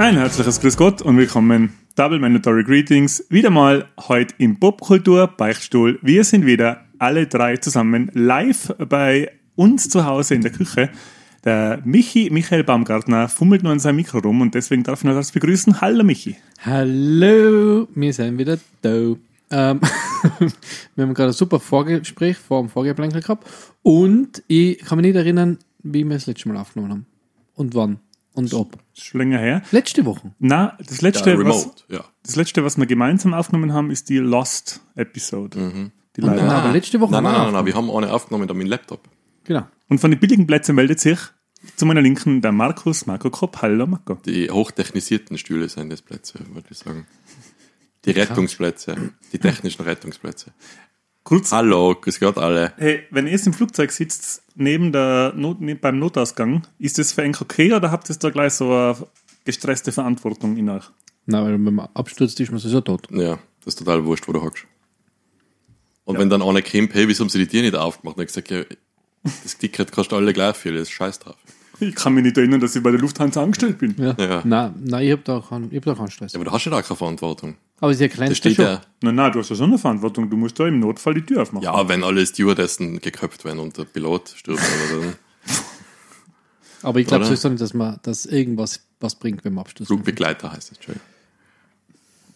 [0.00, 1.74] Ein herzliches Grüß Gott und willkommen.
[1.94, 3.26] Double Mandatory Greetings.
[3.28, 5.98] Wieder mal heute im Popkultur Beichtstuhl.
[6.00, 9.30] Wir sind wieder alle drei zusammen live bei
[9.60, 10.88] uns zu Hause in der Küche.
[11.44, 15.14] Der Michi, Michael Baumgartner, fummelt nur an seinem Mikro rum und deswegen darf ich noch
[15.14, 15.82] das begrüßen.
[15.82, 16.36] Hallo Michi.
[16.64, 18.88] Hallo, wir sind wieder da.
[18.90, 19.18] Ähm,
[20.94, 23.46] wir haben gerade ein super Vorgespräch vor dem Vorgeplänkel gehabt
[23.82, 27.06] und ich kann mich nicht erinnern, wie wir das letzte Mal aufgenommen haben.
[27.54, 27.98] Und wann
[28.32, 28.72] und ob.
[28.94, 29.62] Das ist schon länger her.
[29.72, 30.32] Letzte Woche.
[30.38, 32.04] Na, das letzte, Ja, was, ja.
[32.22, 35.90] das letzte, was wir gemeinsam aufgenommen haben, ist die Lost Episode.
[36.16, 36.44] Die Und, leider.
[36.44, 38.64] nein, aber letzte Woche Nein, nein, wir nein, nein, wir haben eine aufgenommen da mit
[38.64, 39.00] dem Laptop.
[39.50, 39.66] Genau.
[39.88, 41.18] Und von den billigen Plätzen meldet sich
[41.74, 43.60] zu meiner Linken der Markus Marco Kopp.
[43.62, 44.14] Hallo Marco.
[44.24, 47.04] Die hochtechnisierten Stühle sind das Plätze, würde ich sagen.
[48.04, 50.52] Die Rettungsplätze, die technischen Rettungsplätze.
[51.24, 52.74] Kurz, Hallo, grüß Gott alle.
[52.76, 57.10] hey, wenn ihr jetzt im Flugzeug sitzt, neben der Not, neben- beim Notausgang, ist das
[57.12, 58.96] für euch okay oder habt ihr da gleich so eine
[59.44, 60.84] gestresste Verantwortung in euch?
[61.26, 63.08] Nein, weil wenn man abstürzt, ist man sowieso tot.
[63.10, 64.64] Ja, das ist total wurscht, wo du hockst.
[66.04, 68.16] Und wenn dann einer kommt, hey, wieso haben sie die Tür nicht aufgemacht?
[68.16, 68.62] Und ich gesagt, ja,
[69.22, 71.36] das Ticket kostet alle gleich viel, das ist scheiß drauf.
[71.82, 73.94] Ich kann mich nicht erinnern, dass ich bei der Lufthansa angestellt bin.
[73.98, 74.14] Ja.
[74.18, 74.42] Ja.
[74.44, 76.32] Nein, nein, ich habe da, keinen- ich hab da keinen Stress.
[76.32, 77.56] Ja, aber du hast ja da keine Verantwortung.
[77.80, 78.64] Aber sie Da erklärt steht schon.
[78.66, 80.28] ja, Nein, nein, du hast ja schon eine Verantwortung.
[80.28, 81.64] Du musst da im Notfall die Tür aufmachen.
[81.64, 85.14] ja, wenn alle Stewardessen geköpft werden und der Pilot stirbt, oder dann
[86.82, 87.30] Aber ich glaube Oder?
[87.36, 89.88] sowieso nicht, dass man dass irgendwas was bringt, wenn man abstürzt.
[89.88, 91.06] Flugbegleiter heißt es, Entschuldigung.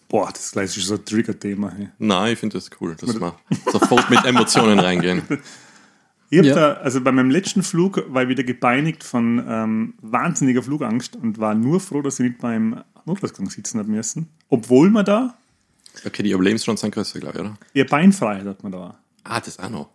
[0.07, 1.71] Boah, das gleich ist so ein Trigger-Thema.
[1.71, 1.89] Hey.
[1.99, 3.35] Nein, ich finde das cool, dass wir
[3.71, 5.21] sofort mit Emotionen reingehen.
[6.29, 6.55] Ich hab Ja.
[6.55, 11.37] da, also bei meinem letzten Flug war ich wieder gepeinigt von ähm, wahnsinniger Flugangst und
[11.39, 14.29] war nur froh, dass ich nicht beim Notfallgang sitzen habe müssen.
[14.49, 15.35] Obwohl man da,
[16.05, 17.57] Okay, die Überlebenschancen sind größer, glaube ich, oder?
[17.73, 18.97] ihr Beinfreiheit hat man da.
[19.23, 19.89] Ah, das auch noch.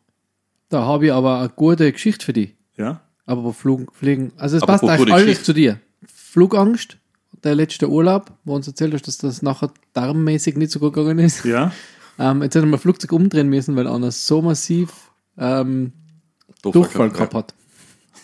[0.70, 2.54] Da habe ich aber eine gute Geschichte für dich.
[2.76, 3.00] Ja?
[3.26, 5.78] Aber wo Flug, Fliegen, also es Aber passt eigentlich alles Geschichte- zu dir.
[6.06, 6.96] Flugangst,
[7.44, 11.18] der letzte Urlaub, wo uns erzählt hast, dass das nachher darmmäßig nicht so gut gegangen
[11.18, 11.44] ist.
[11.44, 11.72] Ja?
[12.18, 15.92] Ähm, jetzt hätten wir Flugzeug umdrehen müssen, weil einer so massiv ähm,
[16.62, 17.54] Durchfall gehabt hat.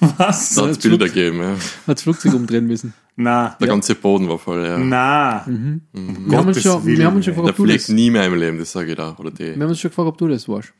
[0.19, 0.55] Was?
[0.55, 1.53] Da hat es Bilder gegeben, ja.
[1.87, 2.93] Hat das Flugzeug umdrehen müssen.
[3.19, 4.77] Na, Der ganze Boden war voll, ja.
[4.77, 5.47] na.
[5.47, 8.11] Wir haben uns schon, Willen, wir haben uns schon gefragt, ob du fliegt das, nie
[8.11, 9.17] mehr im Leben, das sage ich da.
[9.19, 9.55] Oder die.
[9.57, 10.75] wir haben uns schon gefragt, ob du das warst.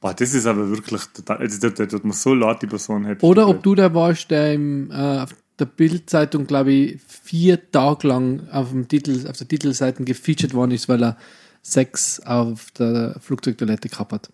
[0.00, 3.26] Boah, das ist aber wirklich total, also da tut man so laut die Person hätte.
[3.26, 8.06] Oder ob du der warst, der im, äh, auf der Bildzeitung, glaube ich, vier Tage
[8.06, 11.16] lang auf, dem Titel, auf der Titelseite gefeatured worden ist, weil er
[11.62, 14.30] Sex auf der Flugzeugtoilette gehabt hat.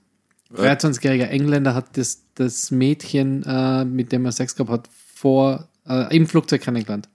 [0.55, 6.15] 23-jähriger Engländer hat das, das Mädchen, äh, mit dem er Sex gehabt hat, vor, äh,
[6.17, 7.09] im Flugzeug kennengelernt.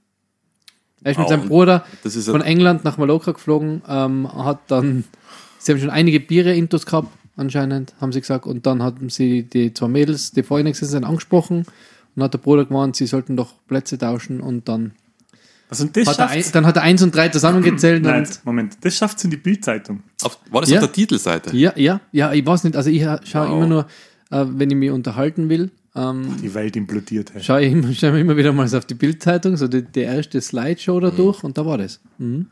[1.04, 1.86] Er ist mit Wow, seinem Bruder
[2.26, 5.06] von England nach Mallorca geflogen, ähm, hat dann,
[5.58, 9.44] sie haben schon einige Biere intus gehabt, anscheinend, haben sie gesagt, und dann haben sie
[9.44, 11.66] die zwei Mädels, die vorhin gesessen sind, angesprochen
[12.16, 14.92] und hat der Bruder gemeint, sie sollten doch Plätze tauschen und dann
[15.80, 18.78] Und das hat er, ein, dann hat er eins und drei zusammengezählt Nein, und Moment,
[18.82, 20.04] das schafft's in die Bildzeitung.
[20.22, 20.80] Auf, war das Ja.
[20.80, 21.56] auf der Titelseite?
[21.56, 23.56] ja, ja, ja, ich weiß nicht, also ich schaue Wow.
[23.58, 23.88] immer nur,
[24.32, 27.34] äh, wenn ich mich unterhalten will, ähm, Die Welt implodiert.
[27.34, 27.42] Hey.
[27.44, 30.42] schaue ich immer, schaue immer wieder mal so auf die Bildzeitung, so die, die erste
[30.42, 32.00] Slideshow da durch und da war das.
[32.18, 32.48] Mhm.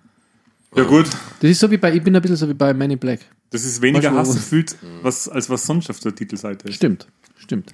[0.75, 1.07] Ja gut,
[1.41, 3.19] Das ist so wie bei, ich bin ein bisschen so wie bei Many Black.
[3.49, 6.75] das ist weniger Hass gefühlt, was, als was sonst auf der Titelseite ist.
[6.75, 7.73] Stimmt, stimmt.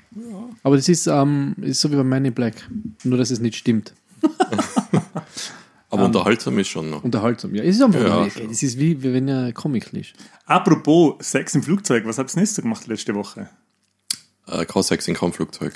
[0.63, 2.55] Aber das ist, ähm, ist so wie bei Man in Black.
[3.03, 3.93] Nur, dass es nicht stimmt.
[5.89, 7.03] Aber unterhaltsam ist schon noch.
[7.03, 7.53] Unterhaltsam.
[7.55, 10.13] Ja, es ist einfach Ja, es ist wie, wie wenn er Comic liest.
[10.45, 13.49] Apropos Sex im Flugzeug, was habt ihr nächste gemacht letzte Woche?
[14.47, 15.73] Äh, kein Sex in keinem Flugzeug.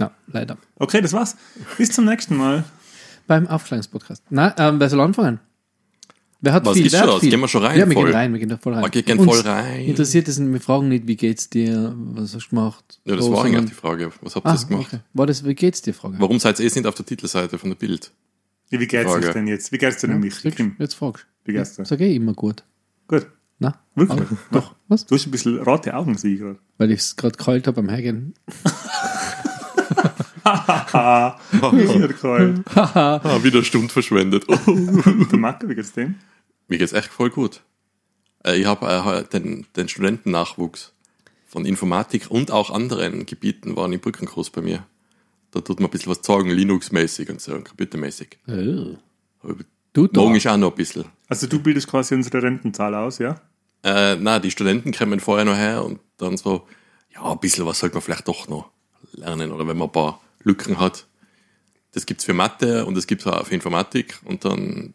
[0.00, 0.56] Ja, leider.
[0.76, 1.36] Okay, das war's.
[1.78, 2.64] Bis zum nächsten Mal.
[3.26, 4.22] Beim Aufklärungspodcast.
[4.30, 5.38] Nein, ähm, wer soll anfangen?
[6.40, 6.86] Wer hat Was viel?
[6.86, 7.12] ist wer schon?
[7.14, 7.30] hat viel?
[7.30, 8.04] gehen wir schon rein, Ja, wir voll.
[8.06, 8.84] gehen rein, wir gehen da voll rein.
[8.84, 9.84] Okay, gehen Uns voll rein.
[9.84, 13.00] Interessiert es, wir fragen nicht, wie geht's dir, was hast du gemacht?
[13.04, 14.10] Ja, das war eigentlich die Frage.
[14.20, 14.86] Was habt ihr Ah, jetzt gemacht?
[14.92, 15.00] okay.
[15.14, 16.16] War das, wie geht's dir, Frage?
[16.18, 18.10] Warum seid ihr jetzt nicht auf der Titelseite von der Bild?
[18.74, 19.26] Ja, Wie geht's Frage.
[19.28, 19.70] euch denn jetzt?
[19.72, 20.34] Wie geht's dir denn, mich?
[20.34, 20.58] Siehst?
[20.78, 21.58] Jetzt fragst Wie du.
[21.58, 21.84] geht's dir?
[21.84, 22.64] Sag ich immer gut.
[23.06, 23.26] Gut.
[23.60, 24.26] Na, Wirklich?
[24.50, 24.74] doch.
[24.88, 25.06] Was?
[25.06, 26.58] Du hast ein bisschen rote Augen, sehe ich gerade.
[26.78, 28.34] Weil ich es gerade kalt habe am Hergehen.
[30.44, 31.38] Haha,
[31.72, 32.60] mir kalt.
[32.76, 34.44] Ah, wieder eine Stunde verschwendet.
[34.66, 34.74] Oh.
[35.30, 36.16] Der Marco, wie geht's dem?
[36.68, 37.62] Mir geht's echt voll gut.
[38.44, 40.92] Äh, Ich habe äh, den, den Studentennachwuchs
[41.46, 44.84] von Informatik und auch anderen Gebieten waren im Brückenkurs bei mir.
[45.54, 48.38] Da tut man ein bisschen was sagen, Linux-mäßig und so, computermäßig.
[48.48, 48.96] Oh.
[49.42, 49.54] Aber
[49.94, 50.20] Du da.
[50.20, 51.04] Morgen ist auch noch ein bisschen.
[51.28, 53.40] Also du bildest quasi unsere Rentenzahl aus, ja?
[53.84, 56.66] Äh, na, die Studenten kommen vorher noch her und dann so,
[57.14, 58.70] ja, ein bisschen was sollte man vielleicht doch noch
[59.12, 59.52] lernen.
[59.52, 61.06] Oder wenn man ein paar Lücken hat.
[61.92, 64.94] Das gibt's für Mathe und das gibt's auch für Informatik und dann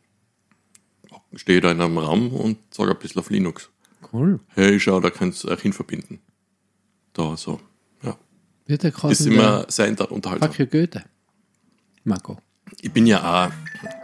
[1.35, 3.69] stehe ich da in einem Raum und sage ein bisschen auf Linux.
[4.11, 4.41] Cool.
[4.49, 6.19] Hey, schau, da könnt ihr euch hin verbinden.
[7.13, 7.61] Da, so.
[8.69, 10.51] Wird der Ist quasi immer sehr unterhaltsam.
[10.51, 11.03] Fuck you Goethe.
[12.03, 12.37] Marco.
[12.81, 13.51] Ich bin ja auch,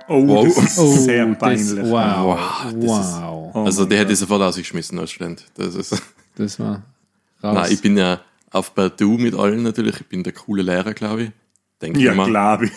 [0.07, 0.56] Oh, Wow.
[0.56, 1.75] das ist sehr peinlich.
[1.75, 1.91] Das, wow.
[1.91, 2.83] Wow, das
[3.21, 3.51] wow.
[3.53, 5.45] Oh also der hätte ich sofort ausgeschmissen als Student.
[5.56, 6.01] Das ist,
[6.35, 6.81] Das war
[7.44, 7.56] raus.
[7.56, 8.21] nein, ich bin ja
[8.51, 10.00] auf Badu mit allen natürlich.
[10.01, 11.31] Ich bin der coole Lehrer, glaube ich.
[11.81, 12.27] Denke Ja, ich mal.
[12.27, 12.71] glaube ich.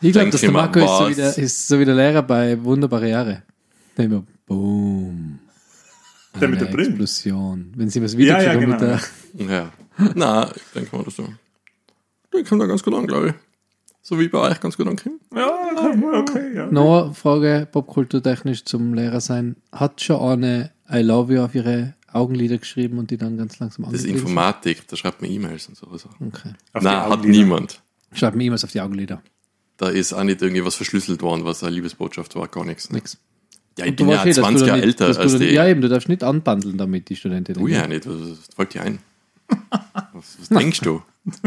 [0.00, 3.08] ich glaube, dass der Marco ist so, der, ist so wie der Lehrer bei Wunderbare
[3.08, 3.42] Jahre.
[3.96, 5.38] Der immer Boom.
[6.40, 6.88] Der mit der Brille.
[6.88, 7.72] Explosion.
[7.76, 8.78] Wenn sie was wieder Ja, ja, mit genau.
[8.78, 9.00] der,
[9.34, 9.72] Ja.
[10.14, 11.28] Nein, ich denke mal, das so.
[12.32, 13.34] Der kommt da ganz gut an, glaube ich.
[14.00, 15.20] So wie bei euch ganz gut ankommen.
[15.34, 16.66] Ja, okay, okay, ja.
[16.66, 19.56] Noch eine Frage, popkulturtechnisch zum Lehrer sein.
[19.70, 23.86] Hat schon eine I love you auf ihre Augenlider geschrieben und die dann ganz langsam
[23.90, 25.86] Das ist Informatik, da schreibt man E-Mails und so.
[25.96, 26.10] Sind?
[26.20, 26.52] Okay.
[26.72, 27.80] Auf Nein, hat niemand.
[28.12, 29.22] Schreibt mir E-Mails auf die Augenlider.
[29.76, 32.90] Da ist auch nicht irgendwie was verschlüsselt worden, was eine Liebesbotschaft war, gar nichts.
[32.90, 33.18] Nix.
[33.78, 35.38] Ja, ich Und bin ja weißt eh, dass du 20 da Jahre älter dass als
[35.38, 35.44] die.
[35.46, 37.54] Ja, eben, du darfst nicht anbandeln damit, die Studentin.
[37.54, 38.98] Du ja nicht, was, was fällt dir ein?
[40.12, 41.02] Was, was denkst du?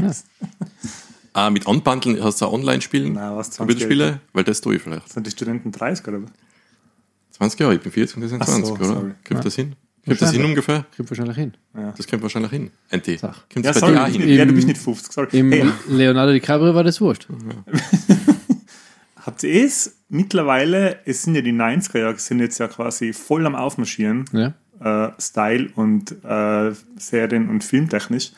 [1.37, 3.11] Ah, mit Anbandeln hast du auch Online-Spielen?
[3.11, 4.21] Nein, was, 20 Computerspiele?
[4.31, 5.11] Weil das tue ich vielleicht.
[5.11, 6.29] Sind die Studenten 30 oder was?
[7.31, 8.85] 20 Jahre, ich bin 40 und die sind Ach so, 20, oder?
[8.85, 9.11] sorry.
[9.27, 9.75] Kommt das hin?
[10.05, 10.85] Kommt das hin ungefähr?
[10.95, 11.53] Kommt wahrscheinlich hin.
[11.97, 12.71] Das kommt wahrscheinlich hin.
[12.89, 13.19] NT.
[13.19, 13.33] Sag.
[13.53, 14.21] Kommt Ja, das bei sorry, dir auch hin?
[14.21, 15.27] nicht, ja, du Im- bist nicht 50, sorry.
[15.37, 17.27] Im Hey, Leonardo DiCaprio war das wurscht.
[19.25, 23.45] habt ihr es mittlerweile, es sind ja die 90er Jahre, sind jetzt ja quasi voll
[23.45, 24.53] am Aufmarschieren, Ja.
[24.79, 28.31] Äh, Style und äh, Serien- und filmtechnisch.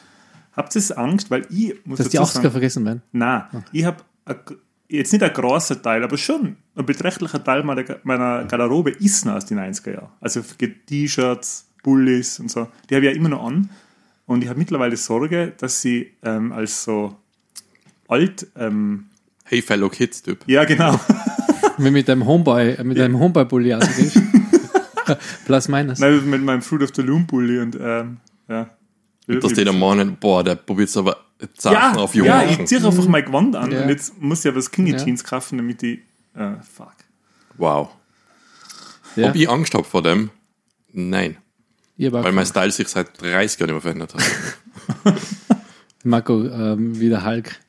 [0.55, 3.03] Habt ihr es Angst, weil ich muss Dass die 80er vergessen werden.
[3.11, 3.97] Nein, ich habe
[4.89, 9.35] jetzt nicht ein großer Teil, aber schon ein beträchtlicher Teil meiner, meiner Garderobe ist noch
[9.35, 10.09] aus den 90er Jahren.
[10.19, 10.41] Also
[10.87, 13.69] T-Shirts, Bullies und so, die habe ich ja immer noch an.
[14.25, 17.15] Und ich habe mittlerweile Sorge, dass sie ähm, als so
[18.07, 19.05] alt, ähm,
[19.45, 20.39] Hey, Fellow Kids, Typ.
[20.47, 20.99] ja genau,
[21.77, 24.21] Wenn mit einem Homeboy, äh, mit einem Homeboy-Bully ausgehst.
[25.45, 25.99] Plus minus.
[25.99, 28.17] Nein, mit meinem Fruit of the Loom Bully und ähm,
[28.47, 28.69] ja.
[29.27, 31.17] Dass die da meinen, boah, der probiert aber
[31.57, 32.61] Sachen ja, auf ja, Jungen.
[32.61, 33.81] ich ziehe einfach mein Gewand an Ja.
[33.83, 34.97] und jetzt muss ich aber Skinny Ja.
[34.97, 36.01] Jeans kaufen, damit die,
[36.33, 36.93] äh, fuck.
[37.57, 37.89] wow.
[39.17, 39.29] Ja.
[39.29, 40.29] Ob ich Angst habe vor dem?
[40.93, 41.37] Nein.
[41.97, 45.15] Weil mein Style sich seit 30 Jahren nicht mehr verändert hat.
[46.03, 47.59] Marco, ähm, wie der Hulk.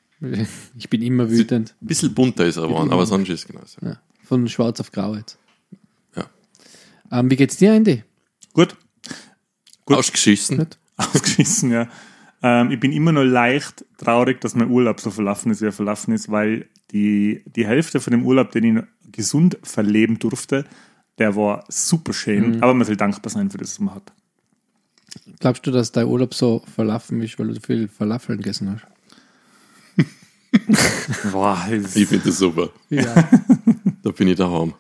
[0.76, 1.74] Ich bin immer wütend.
[1.80, 3.78] Ein bisschen bunter ist er geworden, aber sonst ist es genauso.
[3.84, 3.98] Ja.
[4.24, 5.38] Von schwarz auf grau jetzt.
[7.10, 8.02] Ähm, wie geht's dir, Andy?
[8.52, 8.76] Gut,
[9.88, 9.96] Gut.
[9.96, 10.58] Ausgeschissen.
[10.58, 10.78] Gut.
[10.98, 11.88] ausgeschissen, ja.
[12.42, 15.72] Ähm, ich bin immer noch leicht traurig, dass mein Urlaub so verlaufen ist, wie er
[15.72, 20.66] verlaufen ist, weil die, die Hälfte von dem Urlaub, den ich gesund verleben durfte,
[21.16, 22.62] der war super schön.
[22.62, 24.12] Aber man soll dankbar sein für das, was man hat.
[25.40, 28.86] Glaubst du, dass dein Urlaub so verlaufen ist, weil du so viel Falafeln gegessen hast?
[31.32, 32.68] Boah, Ich finde das super.
[32.90, 33.28] Ja.
[34.02, 34.74] Da bin ich daheim.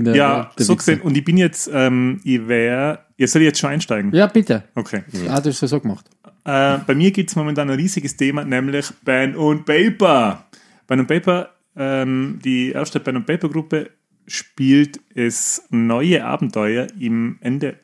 [0.00, 1.00] Der ja, der so gesehen.
[1.00, 4.12] Und ich bin jetzt, ähm, ich wäre, ihr soll jetzt schon einsteigen.
[4.14, 4.64] Ja, bitte.
[4.74, 5.02] Okay.
[5.28, 6.08] Ah, du hast das so gemacht.
[6.44, 10.44] Äh, bei mir gibt es momentan ein riesiges Thema, nämlich Pen und Paper.
[10.86, 13.90] Pen und Paper, ähm, die erste Pen und Paper Gruppe
[14.26, 17.76] spielt es neue Abenteuer im Ende,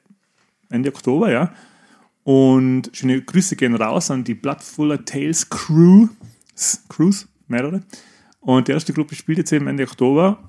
[0.70, 1.52] Ende Oktober, ja.
[2.24, 6.08] Und schöne Grüße gehen raus an die Bloodfuller Tales Crew,
[6.88, 7.82] Crews, mehrere.
[8.40, 10.47] Und die erste Gruppe spielt jetzt eben Ende Oktober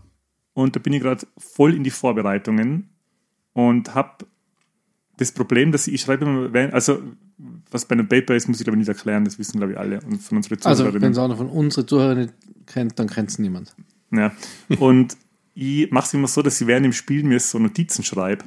[0.59, 2.89] und da bin ich gerade voll in die Vorbereitungen
[3.53, 4.25] und habe
[5.17, 7.01] das Problem, dass ich, ich schreibe immer, also
[7.71, 10.01] was bei einem Paper ist, muss ich aber nicht erklären, das wissen glaube ich alle
[10.01, 11.01] und von unseren Also, Zuhörerinnen.
[11.01, 12.33] wenn es einer von unseren Zuhörern nicht
[12.65, 13.73] kennt, dann kennt es niemand.
[14.11, 14.31] Ja.
[14.79, 15.17] Und
[15.53, 18.45] ich mache es immer so, dass ich während dem Spiel mir so Notizen schreibe,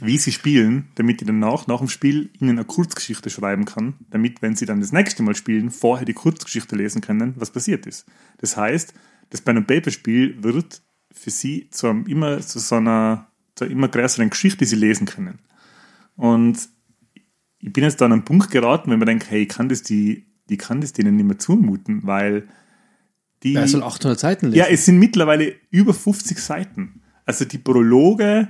[0.00, 4.42] wie sie spielen, damit ich danach, nach dem Spiel, ihnen eine Kurzgeschichte schreiben kann, damit,
[4.42, 8.06] wenn sie dann das nächste Mal spielen, vorher die Kurzgeschichte lesen können, was passiert ist.
[8.38, 8.94] Das heißt,
[9.30, 13.72] das bei einem Paperspiel wird für sie zu einem immer zu so einer, zu einer
[13.72, 15.38] immer größeren Geschichte, die sie lesen können.
[16.16, 16.68] Und
[17.58, 19.82] ich bin jetzt da an einen Punkt geraten, wenn man denkt, hey, ich kann das
[19.82, 22.48] die, die kann das denen nicht mehr zumuten, weil
[23.42, 23.54] die.
[23.54, 24.58] Wer soll 800 Seiten lesen?
[24.58, 27.02] Ja, es sind mittlerweile über 50 Seiten.
[27.24, 28.48] Also die Prologe,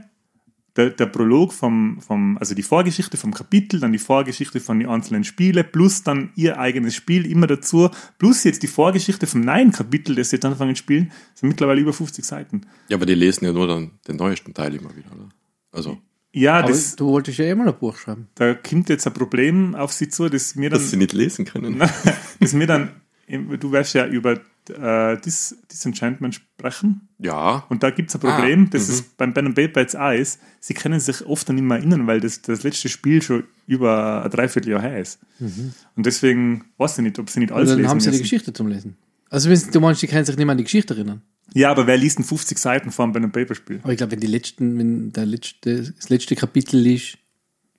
[0.77, 4.89] der, der Prolog vom, vom, also die Vorgeschichte vom Kapitel, dann die Vorgeschichte von den
[4.89, 9.73] einzelnen Spielen, plus dann ihr eigenes Spiel immer dazu, plus jetzt die Vorgeschichte vom neuen
[9.73, 12.63] Kapitel, das sie jetzt anfangen zu spielen, sind mittlerweile über 50 Seiten.
[12.89, 15.29] Ja, aber die lesen ja nur dann den neuesten Teil immer wieder, oder?
[15.73, 15.99] Also,
[16.33, 18.29] Ja, Aber das, du wolltest ja eh mal ein Buch schreiben.
[18.35, 21.45] da kommt jetzt ein Problem auf sie zu, das mir dann, dass sie nicht lesen
[21.47, 21.79] können.
[22.41, 22.91] das mir dann
[23.29, 24.41] du wirst ja über
[24.71, 27.09] äh, Dis Disenchantment sprechen.
[27.19, 27.65] Ja.
[27.69, 28.95] Und da gibt es ein Problem, Ah, das mhm.
[28.95, 32.21] ist beim Paper jetzt auch ist, sie können sich oft dann nicht mehr erinnern, weil
[32.21, 35.19] das, das letzte Spiel schon über ein Dreivierteljahr her ist.
[35.41, 38.11] Und deswegen weiß ich nicht, ob sie nicht alles Oder dann lesen haben sie die
[38.13, 38.23] müssen.
[38.23, 38.97] Geschichte zum Lesen.
[39.29, 41.23] Also wenn du meinst, die können sich nicht mehr an die Geschichte erinnern.
[41.55, 43.81] Ja, aber wer liest denn 50 Seiten von einem Pen and Paper Spiel?
[43.83, 47.19] Aber ich glaube, wenn die letzten, wenn der letzte, das letzte Kapitel ist,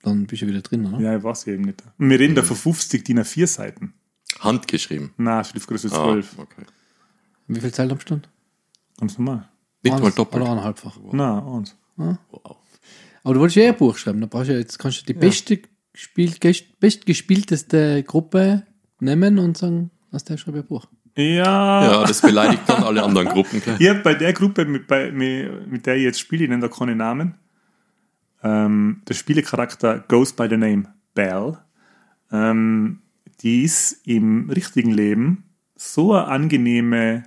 [0.02, 1.00] dann bist du wieder drin, oder?
[1.00, 1.82] Ja, ich weiß eben nicht.
[1.98, 3.94] Und wir reden da von 50 DIN A4 Seiten.
[4.40, 5.12] Handgeschrieben.
[5.16, 6.38] Na, Schriftgröße Ah, 12.
[6.38, 6.62] okay.
[7.46, 8.28] Wie viel Zeit am Stunde?
[8.98, 9.48] Ganz normal.
[9.82, 10.42] Nicht mal Eins doppelt.
[10.42, 10.96] Oder eineinhalbfach.
[11.12, 11.76] Na, und.
[11.96, 12.56] Wow.
[13.24, 14.20] Aber du wolltest ja eh ein Buch schreiben.
[14.20, 15.60] Da brauchst du ja jetzt kannst du die beste
[15.92, 18.64] gespielt, gest- bestgespielteste Gruppe
[19.00, 20.86] nehmen und sagen, aus der schreibe ich ein Buch.
[21.16, 21.84] Ja.
[21.92, 23.60] Ja, das beleidigt dann alle anderen Gruppen.
[23.60, 23.76] Gell?
[23.96, 26.94] Hab bei der Gruppe, mit, bei, mit, der ich jetzt spiele, ich nenne da keine
[26.94, 27.34] Namen,
[28.44, 31.58] ähm, der Spielecharakter goes by the name Belle.
[32.30, 33.00] Ähm,
[33.40, 35.44] die ist im richtigen Leben
[35.76, 37.24] so eine angenehme,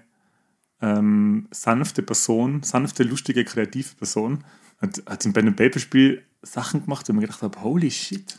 [0.82, 4.44] ähm, sanfte Person, sanfte, lustige, kreative Person.
[4.82, 8.36] Hat, hat im and Paper Spiel Sachen gemacht, wo mir gedacht habe, holy shit.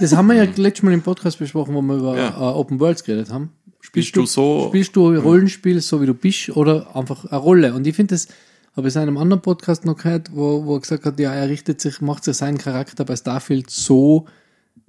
[0.00, 2.28] Das haben wir ja letztes Mal im Podcast besprochen, wo wir über Ja.
[2.28, 3.50] äh, Open Worlds geredet haben.
[3.80, 7.72] Spielst du so- Spielst du Rollenspiel so wie du bist oder einfach eine Rolle?
[7.72, 8.28] Und ich finde das,
[8.76, 11.48] habe ich in einem anderen Podcast noch gehört, wo, wo er gesagt hat, ja, er
[11.48, 14.26] richtet sich, macht sich seinen Charakter bei Starfield so,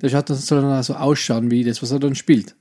[0.02, 2.56] der schaut, das soll dann auch so ausschauen wie das, was er dann spielt.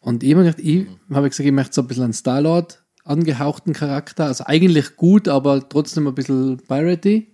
[0.00, 3.72] Und ich habe gedacht, ich habe gesagt, ich möchte so ein bisschen einen Starlord angehauchten
[3.72, 7.28] Charakter, also eigentlich gut, aber trotzdem ein bisschen piratey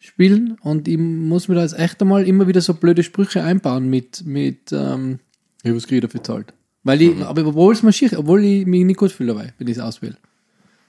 [0.00, 3.88] spielen und ich muss mir da jetzt echt einmal immer wieder so blöde Sprüche einbauen
[3.88, 5.20] mit, mit ähm,
[5.62, 6.52] ich was kriege ich dafür zahlt.
[6.82, 9.68] Weil ich, aber obwohl es mir schier, obwohl ich mich nicht gut fühle dabei, wenn
[9.68, 10.16] ich es auswähle.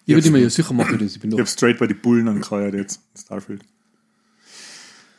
[0.05, 2.27] Ich würde immer, ja sicher machen das, ich bin Ich habe straight bei die Bullen
[2.27, 3.61] angeheuert jetzt, Starfield.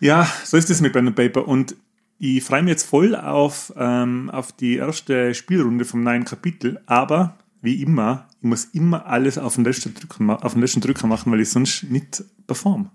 [0.00, 1.46] Ja, so ist es mit Pen and Paper.
[1.46, 1.76] Und
[2.18, 6.80] ich freue mich jetzt voll auf, ähm, auf die erste Spielrunde vom neuen Kapitel.
[6.86, 10.80] Aber wie immer, ich muss immer alles auf den letzten Drücker, ma- auf den letzten
[10.80, 12.90] Drücker machen, weil ich sonst nicht perform.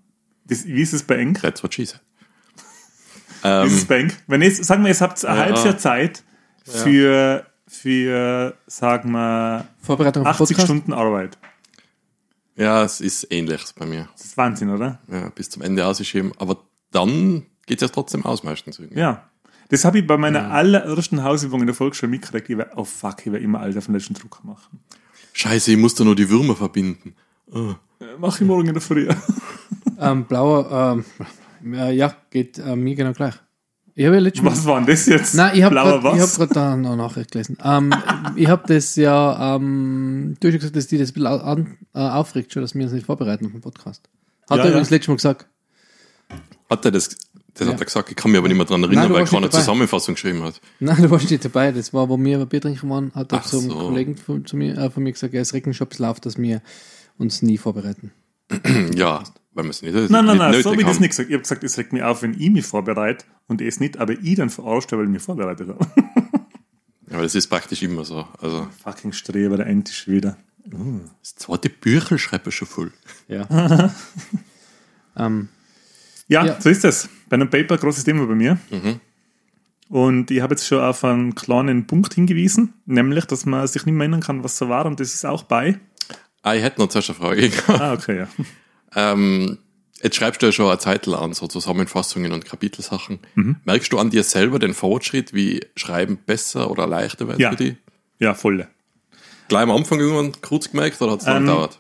[0.46, 1.34] Das, wie ist es bei Eng?
[1.36, 2.02] That's what she said.
[3.44, 4.12] Wie ist es bei Eng?
[4.28, 5.44] Wenn jetzt, sagen wir, ihr habt ein Ja.
[5.44, 6.24] halbes Jahr Zeit
[6.66, 10.68] für, für, sagen wir, Vorbereitung auf den 80 Podcast.
[10.68, 11.38] Stunden Arbeit.
[12.56, 14.10] Ja, es ist ähnlich bei mir.
[14.18, 15.00] Das ist Wahnsinn, oder?
[15.10, 16.34] Ja, bis zum Ende ausgeschrieben.
[16.38, 16.58] Aber
[16.92, 19.00] dann geht es ja trotzdem aus meistens irgendwie.
[19.00, 19.30] Ja.
[19.70, 22.50] Das habe ich bei meiner allerersten Hausübung in der Volksschule mitgekriegt.
[22.50, 24.80] Ich war, oh fuck, ich werde immer alles auf den letzten Drucker machen.
[25.34, 27.14] Scheiße, ich muss da nur die Würmer verbinden.
[27.54, 27.76] Oh.
[28.18, 29.08] Mach ich morgen in der Früh.
[30.02, 31.04] Ähm, blauer,
[31.62, 33.34] ähm, äh, ja, geht äh, mir genau gleich.
[33.96, 34.52] Ich habe ja letztes Mal.
[34.52, 35.36] Was war denn das jetzt?
[35.36, 37.58] Nein, ich habe Blauer gerade hab da noch Nachricht gelesen.
[37.62, 37.94] Ähm,
[38.38, 41.78] ich habe das ja, ähm, du hast ja gesagt, dass die das ein bisschen an,
[41.94, 44.08] äh, aufregt, schon, dass wir uns nicht vorbereiten auf den Podcast.
[44.50, 44.70] Hat Ja, er ja.
[44.72, 45.48] übrigens letztes Mal gesagt.
[46.70, 47.10] Hat er das,
[47.54, 47.74] das Ja.
[47.74, 49.48] hat er gesagt, ich kann mich aber nicht mehr dran erinnern, Nein, weil nicht dabei.
[49.50, 50.60] Zusammenfassung geschrieben hat.
[50.80, 51.72] Nein, du warst nicht dabei.
[51.72, 53.70] Das war, wo wir Bier trinken waren, hat er Ach so ein.
[53.70, 56.06] Kollegen von, zu mir, äh, von mir gesagt, ja, es regt mich schon ein bisschen
[56.06, 56.62] auf, dass wir
[57.18, 58.12] uns nie vorbereiten.
[58.96, 61.30] ja, weil wir es nicht, Nein, nein, nein, so habe ich das nicht gesagt.
[61.30, 64.14] Ich habe gesagt, es regt mich auf, wenn ich mich vorbereite und es nicht, aber
[64.14, 65.86] ich dann verarscht, weil ich mich vorbereitet habe.
[67.08, 68.28] Ja, aber das ist praktisch immer so.
[68.42, 70.38] Also, Fucking Streber, der Entisch wieder.
[71.22, 72.92] das zweite Büchel schreibe ich schon voll.
[73.28, 73.92] Ja.
[75.18, 75.50] ähm,
[76.28, 76.62] Ja, Ja.
[76.62, 77.10] so ist es.
[77.30, 78.58] Pen and Paper, großes Thema bei mir.
[79.90, 83.96] Und ich habe jetzt schon auf einen kleinen Punkt hingewiesen, nämlich, dass man sich nicht
[83.96, 84.86] mehr erinnern kann, was so war.
[84.86, 85.80] Und das ist auch bei.
[86.44, 87.52] Ah, ich hätte noch zuerst eine Frage.
[87.68, 88.28] Ah, okay, ja.
[89.14, 89.58] ähm,
[90.02, 93.20] jetzt schreibst du ja schon eine Zeit an, so Zusammenfassungen und Kapitelsachen.
[93.36, 93.58] Mhm.
[93.66, 97.50] Merkst du an dir selber den Fortschritt, wie Schreiben besser oder leichter wird Ja.
[97.52, 97.76] für dich?
[98.20, 98.68] Ja, volle.
[99.48, 101.79] Gleich am Anfang irgendwann kurz gemerkt oder hat es Ähm, gedauert?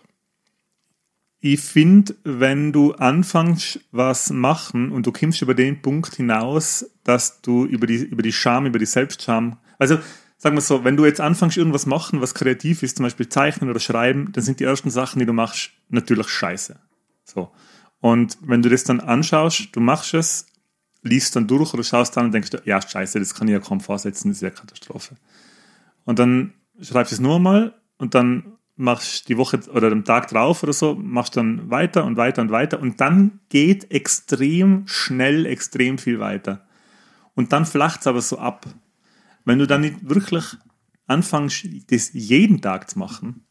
[1.42, 7.42] Ich finde, wenn du anfängst, was machen und du kommst über den Punkt hinaus, dass
[7.42, 10.00] du über die, über die Scham, über die Selbstscham, also
[10.38, 13.70] sagen wir so, wenn du jetzt anfängst, irgendwas machen, was kreativ ist, zum Beispiel zeichnen
[13.70, 16.78] oder schreiben, dann sind die ersten Sachen, die du machst, natürlich scheiße.
[17.24, 17.52] So.
[18.02, 20.46] Und wenn du das dann anschaust, du machst es,
[21.04, 23.80] liest dann durch oder schaust dann und denkst, ja, scheiße, das kann ich ja kaum
[23.80, 25.16] vorsetzen, das ist ja Katastrophe.
[26.04, 30.30] Und dann schreibst du es nur mal und dann machst die Woche oder am Tag
[30.30, 35.46] drauf oder so, machst dann weiter und weiter und weiter und dann geht extrem schnell
[35.46, 36.66] extrem viel weiter.
[37.36, 38.66] Und dann flacht es aber so ab.
[39.44, 40.46] Wenn du dann nicht wirklich
[41.08, 43.46] anfängst, das jeden Tag zu machen,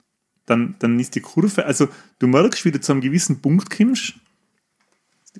[0.47, 4.15] dann, dann ist die Kurve, also du merkst, wie du zu einem gewissen Punkt kommst,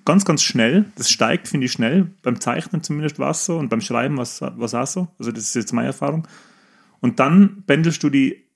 [0.05, 3.71] ganz, ganz schnell, das steigt, finde ich, schnell, beim Zeichnen zumindest war es so und
[3.71, 6.29] beim Schreiben war es auch so, also das ist jetzt meine Erfahrung.
[7.01, 8.48] Und dann pendelst du die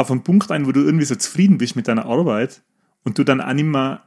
[0.00, 2.62] auf einen Punkt ein, wo du irgendwie so zufrieden bist mit deiner Arbeit
[3.04, 4.02] und du dann auch nicht mehr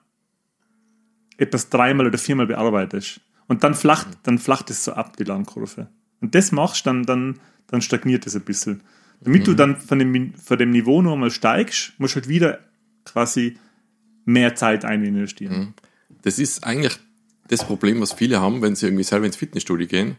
[1.38, 3.22] etwas dreimal oder viermal bearbeitest.
[3.48, 5.88] Und dann flacht, dann flacht es so ab, die Lernkurve.
[6.22, 8.82] Und das machst, dann, dann, dann stagniert es ein bisschen.
[9.22, 12.60] Damit du dann von dem, von dem Niveau nur mal steigst, musst du halt wieder
[13.06, 13.58] quasi
[14.26, 15.74] mehr Zeit ein investieren.
[16.24, 16.98] Das ist eigentlich
[17.48, 20.18] das Problem, was viele haben, wenn sie irgendwie selber ins Fitnessstudio gehen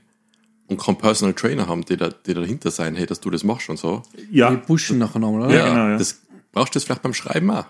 [0.67, 3.69] und keinen Personal Trainer haben, die, da, die dahinter sein, hey, dass du das machst
[3.69, 4.03] und so.
[4.31, 5.55] Ja, Die pushen nachher nochmal, oder?
[5.55, 5.99] Ja, genau, ja.
[5.99, 7.67] Das brauchst du das vielleicht beim Schreiben auch.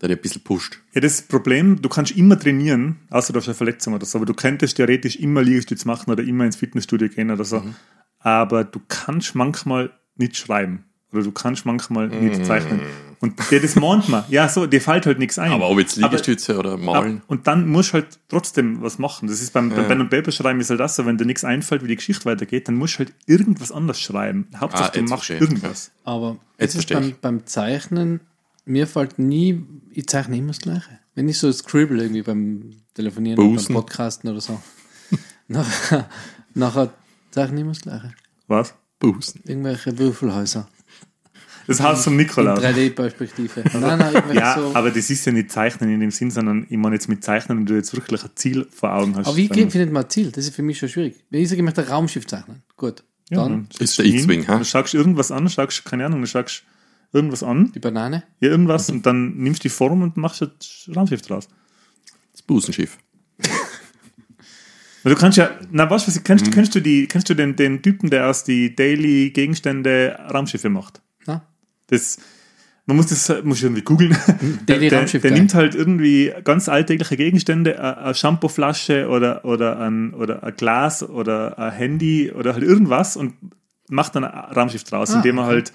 [0.00, 0.80] Der dir ein bisschen pusht.
[0.92, 4.26] Ja, das Problem, du kannst immer trainieren, außer du hast eine Verletzung oder so, aber
[4.26, 7.60] du könntest theoretisch immer Liegestütz machen oder immer ins Fitnessstudio gehen oder so.
[7.60, 7.74] Mhm.
[8.18, 10.84] Aber du kannst manchmal nicht schreiben.
[11.14, 12.80] Oder du kannst manchmal nicht zeichnen.
[13.20, 14.24] Und dir das mahnt man.
[14.28, 15.50] Ja, so, dir fällt halt nichts ein.
[15.52, 17.18] Aber ob jetzt Aber- Liegestütze oder Malen.
[17.18, 19.28] Ab- Und dann musst du halt trotzdem was machen.
[19.28, 21.44] Das ist beim, beim Pen und Paper schreiben ist halt das so, wenn dir nichts
[21.44, 24.48] einfällt, wie die Geschichte weitergeht, dann musst du halt irgendwas anderes schreiben.
[24.58, 25.90] Hauptsache, Ah, du machst verstehe irgendwas.
[26.04, 28.20] Aber Jetzt ist beim, beim Zeichnen,
[28.66, 30.98] mir fällt nie, ich zeichne immer das Gleiche.
[31.14, 34.60] Wenn ich so scribble irgendwie beim Telefonieren oder beim Podcasten oder so,
[35.48, 36.08] nachher,
[36.54, 36.92] nachher
[37.30, 38.12] zeichne ich immer das Gleiche.
[38.48, 38.74] Was?
[38.98, 39.40] Busen.
[39.44, 40.68] Irgendwelche Würfelhäuser.
[41.66, 42.58] Das Haus von In Nikolaus.
[42.60, 43.64] 3D-Perspektive.
[43.78, 44.74] Nein, nein, Ja, so.
[44.74, 47.58] aber das ist ja nicht Zeichnen in dem Sinn, sondern ich meine jetzt mit Zeichnen,
[47.58, 49.26] wenn du jetzt wirklich ein Ziel vor Augen hast.
[49.28, 50.30] Aber wie findet man ein Ziel?
[50.30, 51.24] Das ist für mich schon schwierig.
[51.30, 53.02] Wenn ich sage, ich möchte ein Raumschiff zeichnen, gut.
[53.30, 54.58] ja, dann dann ist der X-Wing, ha?
[54.58, 56.64] Du schaust irgendwas an, schaust, keine Ahnung, du schaust
[57.12, 58.24] irgendwas an, die Banane.
[58.40, 61.48] ja, irgendwas, und dann nimmst du die Form und machst das Raumschiff draus.
[62.32, 62.98] Das Busenschiff.
[65.04, 66.24] Du kannst ja, na was, was Mhm.
[66.24, 70.70] kennst, kennst du die, kennst du den, den Typen, der aus die Daily Gegenstände Raumschiffe
[70.70, 71.02] macht?
[71.88, 72.18] Das,
[72.86, 74.16] man muss das, muss irgendwie googeln.
[74.68, 80.42] Der, der, der nimmt halt irgendwie ganz alltägliche Gegenstände, eine Shampooflasche oder, oder, ein, oder
[80.42, 83.34] ein Glas oder ein Handy oder halt irgendwas und
[83.88, 85.52] macht dann ein Raumschiff draus, Ah, indem er okay.
[85.54, 85.72] halt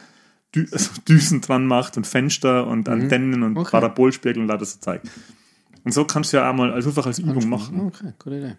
[0.56, 3.58] Dü also Düsen dran macht und Fenster und Antennen und Mhm.
[3.58, 3.72] Okay.
[3.72, 5.02] Parabolspiegel und lauter so Zeug.
[5.84, 7.80] Und so kannst du ja auch mal also einfach als Übung machen.
[7.82, 8.56] Okay, gute Idee.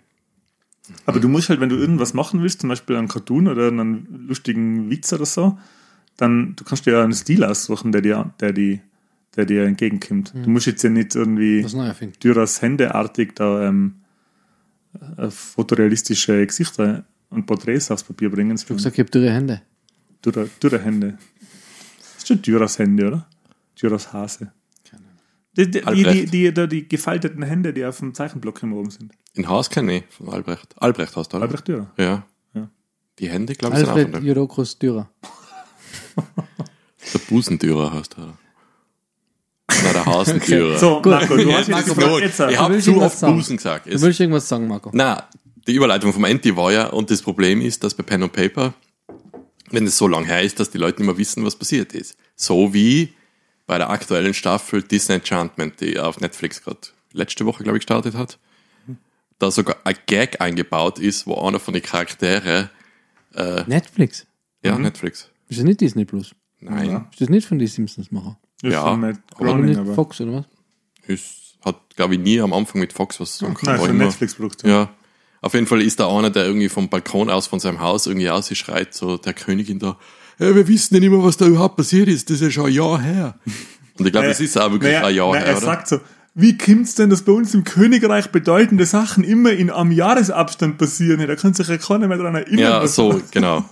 [1.07, 4.25] Aber du musst halt, wenn du irgendwas machen willst, zum Beispiel einen Cartoon oder einen
[4.27, 5.59] lustigen Witz oder so,
[6.17, 8.81] dann du kannst dir ja einen Stil aussuchen, der dir, der die,
[9.37, 10.33] der dir entgegenkommt.
[10.35, 11.65] Du musst jetzt ja nicht irgendwie.
[12.23, 14.01] Düras Händeartig da ähm,
[15.17, 18.51] äh, fotorealistische Gesichter und Porträts aufs Papier bringen.
[18.51, 19.63] Du hast gesagt, ich habe dürre Hände.
[20.25, 21.19] Dürer, Dürer Hände.
[21.99, 23.27] Das ist schon Düras Hände, oder?
[23.81, 24.53] Düras Hase.
[25.57, 26.33] Die, die, die, die, Albrecht.
[26.33, 29.13] die, die, die gefalteten Hände, die auf dem Zeichenblock immer oben sind.
[29.35, 30.81] In Haus kenne ich von Albrecht.
[30.81, 31.47] Albrecht hast du, oder?
[31.47, 31.91] Albrecht Dürer.
[31.97, 32.27] Ja.
[32.55, 32.71] Ja.
[33.19, 34.25] Die Hände, glaube ich, sind auch von dem.
[34.25, 35.11] Jodokos Dürer.
[36.17, 38.37] Der Busentürer heißt er.
[39.83, 40.79] Nein, der Hasentürer.
[40.79, 41.07] So, Gut.
[41.13, 43.37] Marco, du hast jetzt Marco, gefragt, jetzt, ich äh, habe zu oft sagen?
[43.37, 43.87] Busen gesagt.
[43.87, 44.91] Du Es, willst irgendwas sagen, Marco?
[44.93, 45.29] na,
[45.67, 48.75] die Überleitung vom Anti war ja, und das Problem ist, dass bei Pen und Paper,
[49.71, 52.17] wenn es so lang her ist, dass die Leute nicht mehr wissen, was passiert ist.
[52.35, 53.15] So wie
[53.67, 56.81] bei der aktuellen Staffel Disenchantment, die auf Netflix gerade
[57.13, 58.39] letzte Woche, glaube ich, gestartet hat.
[59.39, 62.69] Da sogar ein Gag eingebaut ist, wo einer von den Charaktere,
[63.67, 64.27] Netflix.
[64.63, 64.83] ja, Mhm.
[64.83, 65.30] Netflix.
[65.51, 66.33] Ist das nicht Disney Plus?
[66.61, 67.09] Nein, Ja.
[67.13, 68.37] Ist das nicht von den Simpsons machen?
[68.63, 69.17] Das Ja, ist aber Oder
[69.53, 69.95] Groening, nicht aber.
[69.95, 70.45] Fox oder was?
[71.07, 73.57] es hat, glaube ich, nie am Anfang mit Fox was zu tun.
[73.63, 74.71] Nein, von immer- Netflix-Produktion.
[74.71, 74.91] Ja.
[75.43, 78.29] Auf jeden Fall ist da einer, der irgendwie vom Balkon aus von seinem Haus irgendwie
[78.31, 79.99] ausschreit, so der Königin da,
[80.39, 82.67] hey, wir wissen ja nicht mehr, was da überhaupt passiert ist, das ist ja schon
[82.67, 83.39] ein Jahr her.
[83.99, 85.65] Und ich glaube, das ist auch wirklich Naja, ein Jahr na, her, Er oder?
[85.67, 86.01] sagt so,
[86.35, 91.27] wie kommt's denn, dass bei uns im Königreich bedeutende Sachen immer in einem Jahresabstand passieren?
[91.27, 92.59] Da kann sich ja keiner mehr daran erinnern.
[92.59, 93.65] ja, so, genau.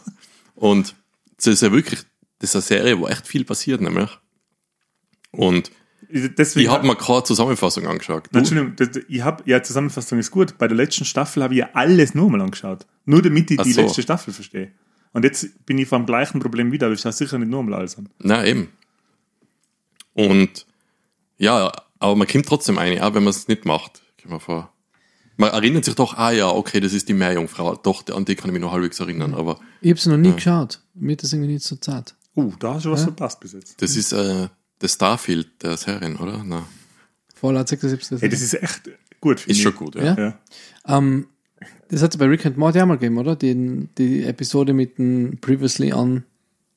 [0.55, 0.95] Und
[1.39, 2.01] das ist ja wirklich,
[2.39, 4.11] das ist eine Serie, wo echt viel passiert, nämlich.
[5.31, 5.71] Und
[6.11, 8.29] Deswegen, ich habe mir keine Zusammenfassung angeschaut.
[8.31, 8.41] Nein?
[8.41, 10.57] Entschuldigung, das, ich hab, ja, Zusammenfassung ist gut.
[10.57, 12.87] Bei der letzten Staffel habe ich ja alles nochmal angeschaut.
[13.05, 13.83] Nur damit ich Ach die so.
[13.83, 14.73] letzte Staffel verstehe.
[15.13, 17.81] Und jetzt bin ich vor dem gleichen Problem wieder, aber ich schaue sicher nicht nochmal
[17.81, 18.09] alles an.
[18.21, 18.73] Na eben.
[20.15, 20.67] Und
[21.37, 24.73] ja, aber man kommt trotzdem ein, auch wenn man es nicht macht, man vor.
[25.37, 27.77] Man erinnert sich doch, ah ja, okay, das ist die Meerjungfrau.
[27.77, 30.33] Doch, an die kann ich mich noch halbwegs erinnern, aber Ich habe es noch nie
[30.33, 30.81] geschaut.
[30.99, 32.15] Mir ist das irgendwie nicht so zart.
[32.37, 33.81] Uh, da hast du was verpasst bis jetzt.
[33.83, 34.49] das ist äh,
[34.81, 36.43] der Starfield der Serien, oder?
[36.45, 36.67] Na,
[37.35, 38.21] Fallout 76.
[38.21, 38.83] Hey, das ist echt
[39.21, 39.39] gut.
[39.47, 39.63] ist ich.
[39.63, 40.05] schon gut, ja.
[40.05, 40.19] Ja?
[40.19, 40.39] Ja.
[40.99, 41.27] Ähm,
[41.89, 43.35] das hat es bei Rick and Morty auch mal gegeben, oder?
[43.35, 46.25] Die, die Episode mit dem Previously on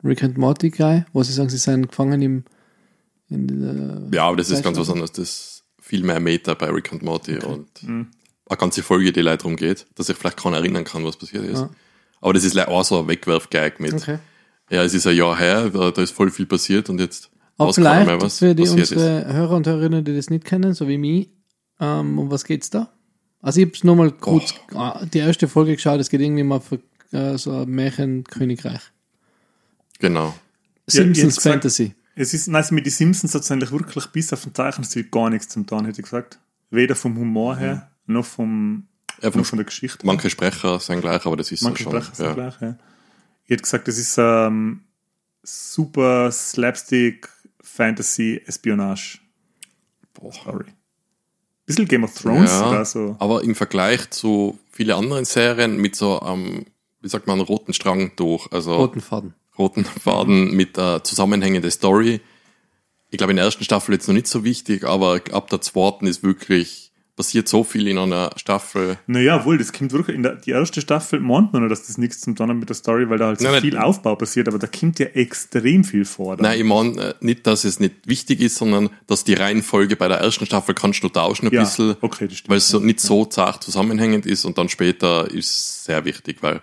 [0.03, 2.43] Rick and Morty Guy, wo sie sagen, sie seien gefangen im.
[3.29, 5.11] In der, Ja, aber das ist ganz was anderes.
[5.11, 8.07] Das ist viel mehr Meta bei Rick und Morty und Mhm.
[8.49, 11.45] eine ganze Folge, die leider darum geht, dass sich vielleicht keiner erinnern kann, was passiert
[11.45, 11.59] ist.
[11.59, 11.69] Ja.
[12.21, 14.19] Aber das ist like auch so ein Wegwerf-Gag mit, Okay.
[14.69, 17.75] ja, es ist ein Jahr her, da, ist voll viel passiert und jetzt Aber weiß
[17.77, 20.97] keiner vielleicht für die, passiert unsere Hörer und Hörerinnen, die das nicht kennen, so wie
[20.97, 21.29] mich,
[21.79, 22.89] ähm, um was geht's da?
[23.41, 26.43] Also ich habe es nur mal kurz äh, die erste Folge geschaut, es geht irgendwie
[26.43, 26.79] mal für
[27.11, 28.81] äh, so ein Märchenkönigreich.
[29.99, 30.33] Genau.
[30.87, 31.95] Simpsons gesagt- Fantasy.
[32.13, 35.29] Es ist, nein, mit den Simpsons hat es eigentlich wirklich bis auf den Zeichenstil gar
[35.29, 36.39] nichts zum tun, hätte ich gesagt.
[36.69, 38.85] Weder vom Humor her, noch, vom,
[39.21, 40.05] Vom, von der Geschichte.
[40.05, 42.01] manche Sprecher sind gleich, aber das ist Manche so schon.
[42.01, 42.33] Sprecher sind ja.
[42.33, 42.75] gleich, ja.
[43.45, 44.81] Ich hätte gesagt, das ist, ähm,
[45.43, 47.27] super Slapstick
[47.61, 49.19] Fantasy Espionage
[50.13, 50.33] Boah.
[50.33, 50.65] Story.
[51.65, 53.15] Bisschen Game of Thrones Ja, oder so.
[53.19, 56.65] aber im Vergleich zu vielen anderen Serien mit so einem,
[57.01, 59.33] wie sagt man, roten Strang durch, also Roten Faden.
[59.57, 62.21] roten Faden mit äh, zusammenhängende Story.
[63.09, 66.07] Ich glaube, in der ersten Staffel jetzt noch nicht so wichtig, aber ab der zweiten
[66.07, 66.90] ist wirklich,
[67.21, 68.97] passiert so viel in einer Staffel.
[69.05, 71.99] Naja, wohl, das kommt wirklich in der die erste Staffel meint man nur, dass das
[71.99, 73.61] nichts zum tun hat mit der Story, weil da halt so Nein, nein.
[73.61, 76.35] viel Aufbau passiert, aber da kommt ja extrem viel vor.
[76.35, 76.41] Da.
[76.41, 80.07] Nein, ich meine äh, nicht, dass es nicht wichtig ist, sondern dass die Reihenfolge bei
[80.07, 83.25] der ersten Staffel kannst du tauschen ein ja, bisschen, okay, weil es so nicht so
[83.25, 86.59] zart zusammenhängend ist und dann später ist sehr wichtig, weil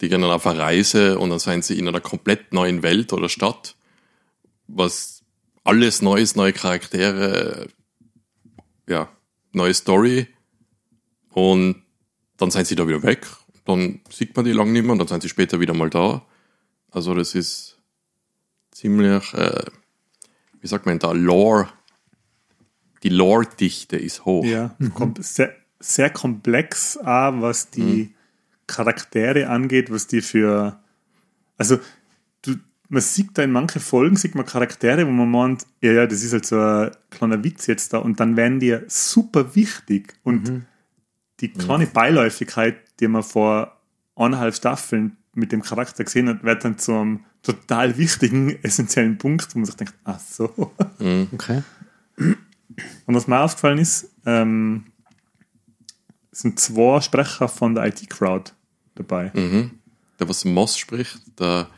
[0.00, 3.12] die gehen dann auf eine Reise und dann sind sie in einer komplett neuen Welt
[3.12, 3.76] oder Stadt,
[4.66, 5.20] was
[5.62, 7.66] alles Neues, neue Charaktere,
[8.88, 9.10] ja,
[9.52, 10.26] neue Story
[11.30, 11.82] und
[12.36, 13.26] dann sind sie da wieder weg,
[13.64, 16.24] dann sieht man die lang nicht mehr und dann sind sie später wieder mal da.
[16.90, 17.78] Also das ist
[18.72, 19.64] ziemlich, äh,
[20.60, 21.68] wie sagt man da, Lore,
[23.02, 24.44] die Lore-Dichte ist hoch.
[24.44, 28.14] Ja, kom sehr, sehr komplex, auch was die Mhm.
[28.66, 30.78] Charaktere angeht, was die für.
[31.56, 31.78] Also,
[32.90, 36.22] man sieht da in manchen Folgen, sieht man Charaktere, wo man meint, ja, ja, das
[36.22, 40.14] ist halt so ein kleiner Witz jetzt da, und dann werden die super wichtig.
[40.24, 40.66] Und Mhm.
[41.40, 43.76] die kleine Beiläufigkeit, die man vor
[44.16, 49.60] eineinhalb Staffeln mit dem Charakter gesehen hat, wird dann zum total wichtigen, essentiellen Punkt, wo
[49.60, 50.72] man sich denkt, ach so.
[51.32, 51.62] Okay.
[53.06, 54.84] Und was mir aufgefallen ist, ähm,
[56.32, 58.52] sind zwei Sprecher von der IT-Crowd
[58.96, 59.30] dabei.
[59.34, 59.70] Mhm.
[60.18, 61.68] Der, was Moss spricht, der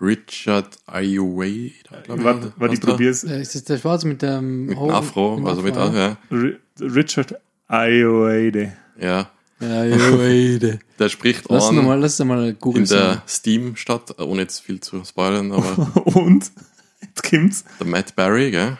[0.00, 1.84] Richard Ayoade, ich.
[2.06, 3.10] Warte, warte, ich er?
[3.10, 3.24] es.
[3.24, 6.16] Äh, Ist das der Schwarze mit dem Mit hohen- Afro, dem also mit Afro, ja.
[6.30, 7.34] Ri- Richard
[7.68, 8.72] Ayoade.
[9.00, 9.30] ja.
[9.60, 9.82] Ja.
[11.00, 15.04] Der spricht Lass an mal, lass mal Google in der Steam-Stadt, ohne jetzt viel zu
[15.04, 16.52] spoilern, aber Und,
[17.00, 18.78] jetzt kommt's, der Matt Barry, gell?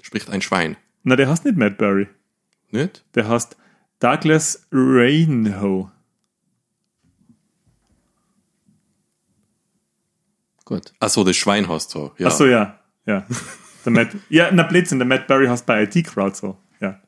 [0.00, 0.78] Spricht ein Schwein.
[1.02, 2.08] na, der heißt nicht Matt Berry.
[2.70, 3.04] Nicht?
[3.14, 3.54] Der heißt
[3.98, 5.90] Douglas Rainhoe.
[10.70, 10.92] Gut.
[11.00, 12.12] Achso, das Schwein heißt so.
[12.16, 12.28] Ja.
[12.28, 13.26] Ach so, ja, ja.
[13.84, 16.56] Der Matt, ja, na, Blödsinn, der Matt Berry heißt bei IT-Crowd so.
[16.80, 17.00] Ja.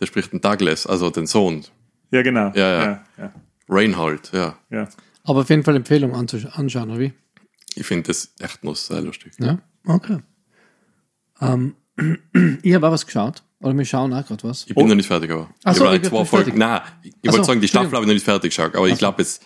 [0.00, 1.64] Der spricht den Douglas, also den Sohn.
[2.10, 2.50] Ja, genau.
[2.54, 2.84] Ja, ja.
[2.84, 3.32] ja, ja,
[3.68, 4.56] Reinhold, ja.
[4.70, 4.88] ja.
[5.24, 7.12] Aber auf jeden Fall Empfehlung anzusch- anschauen, oder wie?
[7.74, 9.34] Ich finde das echt noch sehr lustig.
[9.38, 10.18] Ja, okay.
[11.40, 11.76] Ähm,
[12.62, 13.42] ich habe auch was geschaut.
[13.60, 14.62] Oder wir schauen auch gerade was.
[14.66, 14.88] Ich bin Oh.
[14.88, 15.48] noch nicht fertig, aber.
[15.64, 16.44] Ach ich so, ich bin zwei nicht Folgen.
[16.46, 16.58] fertig.
[16.58, 18.88] Nein, ich Ach so, wollte sagen, die Staffel habe ich noch nicht fertig geschaut, aber
[18.88, 19.38] ich glaube, es,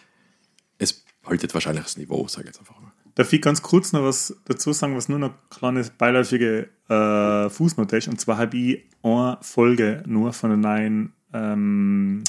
[0.79, 2.86] es haltet wahrscheinlich das Niveau, sage ich jetzt einfach mal.
[3.16, 7.50] Darf ich ganz kurz noch was dazu sagen, was nur noch eine kleine beiläufige äh,
[7.50, 8.07] Fußnote ist?
[8.09, 12.22] Und zwar habe ich eine Folge nur von der neuen ähm,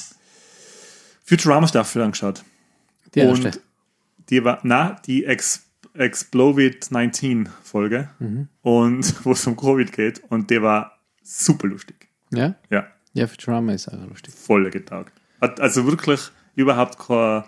[1.24, 2.42] Futurama-Staffel angeschaut.
[3.14, 3.60] Die und erste.
[4.30, 8.08] die war, na, die Ex Explovid-19-Folge.
[8.18, 8.48] Mhm.
[8.62, 10.22] Und wo es um Covid geht.
[10.30, 12.08] Und die war super lustig.
[12.32, 12.54] Ja?
[12.70, 14.32] Ja, Ja, für Drama ist auch lustig.
[14.34, 15.12] voll getaugt.
[15.40, 16.20] Also wirklich
[16.54, 17.44] überhaupt kein,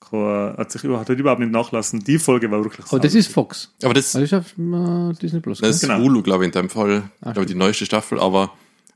[0.00, 2.00] kein hat sich überhaupt, hat überhaupt nicht nachlassen.
[2.02, 3.72] Die Folge war wirklich Aber das ist Fox.
[3.82, 5.58] Aber das, Also ich auf äh, Disney Plus.
[5.60, 5.98] das ist Genau.
[5.98, 7.04] Hulu, glaube ich, in dem Fall.
[7.20, 8.52] Ah, glaube ich, die neueste Staffel, aber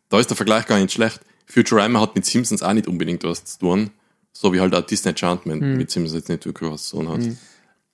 [0.09, 1.21] da ist der Vergleich gar nicht schlecht.
[1.47, 3.91] Futurama hat mit Simpsons auch nicht unbedingt was zu tun.
[4.33, 5.77] So wie halt auch Disney Enchantment Hm.
[5.77, 7.21] mit Simpsons jetzt nicht wirklich was zu tun hat.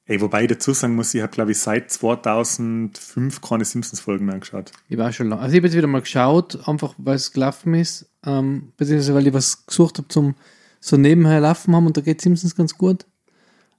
[0.07, 4.35] Ey, wobei ich dazu sagen muss, ich habe, glaube ich, seit 2005 keine Simpsons-Folgen mehr
[4.35, 4.73] angeschaut.
[4.89, 5.43] Ich war schon lange.
[5.43, 9.27] Also ich habe jetzt wieder mal geschaut, einfach weil es gelaufen ist, ähm, beziehungsweise weil
[9.27, 10.35] ich was gesucht habe zum
[10.81, 13.07] so nebenher laufen haben und da geht Simpsons ganz gut.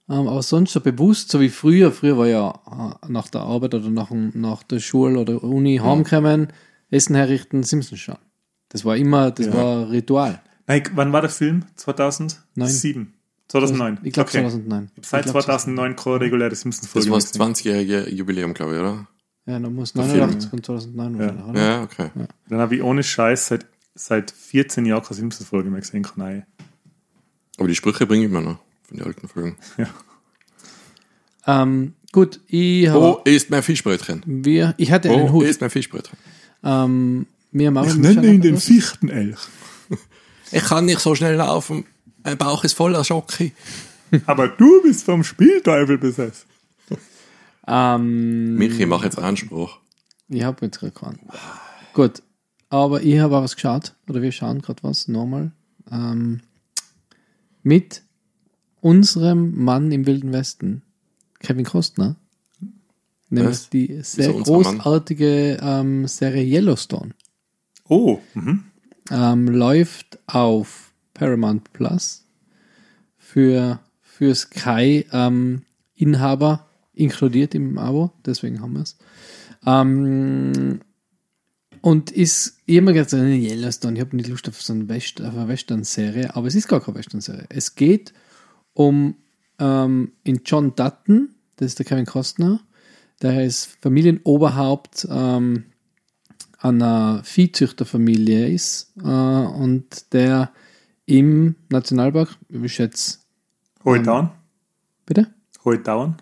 [0.09, 3.73] Ähm, aber sonst so bewusst, so wie früher, früher war ja äh, nach der Arbeit
[3.75, 6.47] oder nach, nach der Schule oder Uni heimkommen,
[6.89, 8.17] Essen herrichten, Simpsons schauen.
[8.69, 9.53] Das war immer, das Ja.
[9.53, 10.41] war Ritual.
[10.67, 11.65] Nein, wann war der Film?
[11.75, 13.13] 2007?
[13.47, 13.99] 2009?
[14.03, 14.39] Ich glaube Okay.
[14.41, 14.91] 2009.
[15.01, 17.75] Seit Ich glaub, 2009 keine reguläre Simpsons-Folge Das war das mehr gesehen.
[17.87, 19.07] 20-jährige Jubiläum, glaube ich, oder?
[19.45, 20.07] Ja, dann muss Film.
[20.07, 21.59] 89 und 2009 wahrscheinlich, oder?
[21.61, 22.09] Ja, okay.
[22.47, 26.07] Dann habe ich ohne Scheiß seit, seit 14 Jahren keine Simpsons-Folge mehr gesehen.
[26.15, 26.45] Nein.
[27.61, 29.55] Aber die Sprüche bringe ich mir noch von den alten Folgen.
[31.45, 34.23] Ähm, gut, ich habe, Wo ist mein Fischbrötchen?
[34.25, 35.43] wir, ich hatte einen Wo Hut.
[35.45, 36.17] ist mein Fischbrötchen?
[36.63, 38.57] Ähm, wir auch Ich einen nenne ihn den.
[38.57, 39.37] Fichtenelch.
[40.51, 41.85] Ich kann nicht so schnell laufen.
[42.23, 43.51] Mein Bauch ist voller Schocke.
[44.25, 46.47] Aber du bist vom Spielteufel besessen.
[47.67, 49.77] Ähm, Michi, mach jetzt Anspruch.
[50.29, 51.19] ich habe jetzt gerade keinen.
[51.93, 52.23] Gut,
[52.69, 55.51] aber ich habe auch was geschaut, oder wir schauen gerade was, nochmal.
[55.91, 56.41] Ähm,
[57.63, 58.03] mit
[58.81, 60.81] unserem Mann im Wilden Westen,
[61.39, 62.15] Kevin Costner.
[63.29, 63.69] Nämlich Was?
[63.69, 67.11] die sehr großartige ähm, Serie Yellowstone.
[67.87, 68.65] Oh, mhm.
[69.09, 72.25] ähm, läuft auf Paramount Plus
[73.17, 75.61] für, für Sky ähm,
[75.95, 78.97] Inhaber inkludiert im Abo, deswegen haben wir es.
[79.65, 80.81] Ähm,
[81.81, 85.35] und ist immer gesagt, so, Yellowstone, ich habe nicht Lust auf so eine, West, auf
[85.35, 87.45] eine Western-Serie, aber es ist gar keine Western-Serie.
[87.49, 88.13] Es geht
[88.73, 89.15] um
[89.59, 92.61] ähm, in John Dutton, das ist der Kevin Costner,
[93.21, 95.65] der ist Familienoberhaupt ähm,
[96.59, 100.51] einer Viehzüchterfamilie ist äh, und der
[101.07, 103.17] im Nationalpark, ich schätze,
[103.83, 104.29] Heute down.
[105.05, 105.33] bitte?
[105.63, 106.15] Heute down.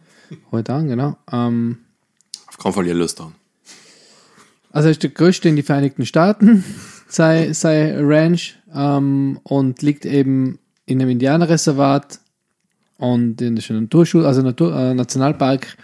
[0.52, 1.17] Heute an, genau.
[1.32, 1.80] Ähm,
[2.48, 3.34] Auf keinen Fall Yellowstone.
[4.72, 6.64] Also er ist der größte in die Vereinigten Staaten,
[7.08, 12.20] sei, sei Ranch, ähm, und liegt eben in einem Indianerreservat
[12.98, 15.78] und in der Naturschule, also Natur, äh, Nationalpark.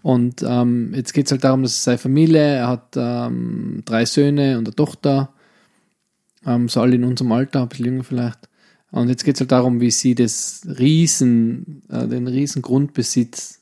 [0.00, 4.58] Und ähm, jetzt geht es halt darum, dass seine Familie, er hat ähm, drei Söhne
[4.58, 5.32] und eine Tochter,
[6.46, 8.48] ähm, so alle in unserem Alter, ein bisschen jünger vielleicht.
[8.90, 13.60] Und jetzt geht es halt darum, wie sie das Riesen, äh, den riesen Grundbesitz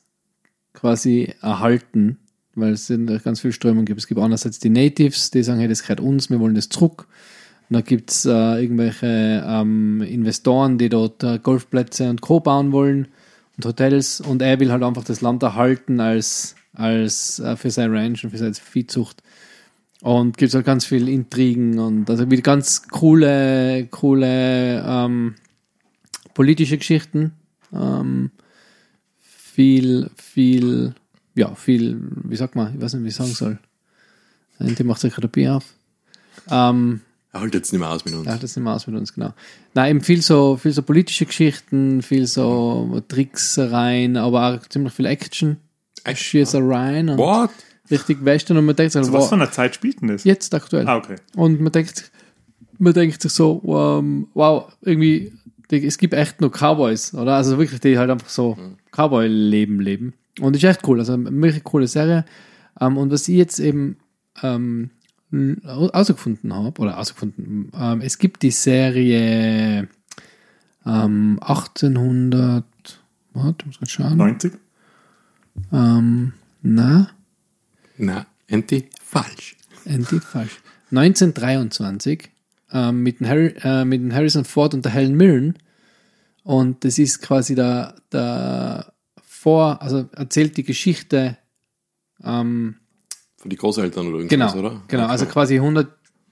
[0.73, 2.17] quasi erhalten,
[2.55, 3.99] weil es sind ganz viele Strömungen gibt.
[3.99, 7.07] Es gibt einerseits die Natives, die sagen, hey, das gehört uns, wir wollen das zurück.
[7.69, 12.41] Und dann gibt es äh, irgendwelche ähm, Investoren, die dort äh, Golfplätze und Co.
[12.41, 13.07] bauen wollen
[13.55, 14.19] und Hotels.
[14.19, 18.31] Und er will halt einfach das Land erhalten als, als äh, für sein Ranch und
[18.31, 19.23] für seine Viehzucht.
[20.01, 25.35] Und gibt halt ganz viel Intrigen und also wieder ganz coole, coole ähm,
[26.33, 27.33] politische Geschichten.
[27.71, 28.31] Ähm,
[29.19, 30.95] viel, viel,
[31.35, 33.59] ja, viel, wie sagt man, ich weiß nicht, wie ich sagen soll.
[34.59, 35.65] Die macht sich gerade ein Bier auf.
[36.49, 37.01] Ähm,
[37.33, 38.25] Er holt jetzt nicht mehr aus mit uns.
[38.27, 39.33] ja, das nicht mehr aus mit uns, genau.
[39.73, 45.05] Nein, eben viel so, viel so politische Geschichten, viel so Tricksereien, aber auch ziemlich viel
[45.05, 45.57] Action.
[46.13, 47.51] Schießereien und What?
[47.89, 50.23] richtig Western und man denkt sich, was wow, für einer Zeit spielt denn das?
[50.23, 50.87] jetzt aktuell.
[50.87, 51.15] Ah, okay.
[51.35, 52.11] Und man denkt,
[52.79, 53.61] man denkt sich so,
[53.99, 55.33] ähm, wow, irgendwie,
[55.69, 57.35] es gibt echt nur Cowboys, oder?
[57.35, 58.57] Also wirklich, die halt einfach so
[58.91, 60.13] Cowboy-Leben leben.
[60.39, 62.25] Und ist echt cool, also eine wirklich coole Serie.
[62.79, 63.97] Ähm, und was ich jetzt eben
[64.41, 64.91] ähm,
[65.63, 69.87] ausgefunden habe, oder ausgefunden, ähm, es gibt die Serie
[70.85, 72.65] ähm, 1800,
[73.33, 74.17] warte, muss ich schauen.
[74.17, 74.53] 90?
[75.71, 77.09] Ähm, na,
[77.97, 79.55] Na, Enti, falsch.
[79.85, 80.61] Endlich falsch.
[80.91, 82.29] 1923
[82.71, 85.55] ähm, mit, dem Harry, äh, mit dem Harrison Ford und der Helen Mirren.
[86.43, 88.93] Und das ist quasi der, der
[89.41, 91.35] Vor, also erzählt die Geschichte,
[92.23, 92.75] ähm,
[93.37, 94.81] Von die Großeltern oder genau, irgendwas, oder?
[94.87, 95.11] genau, Okay.
[95.13, 95.91] also quasi 100,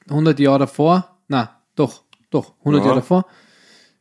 [0.10, 2.86] 100 Jahre davor, na, doch, doch, 100 Ja.
[2.89, 3.26] Jahre davor.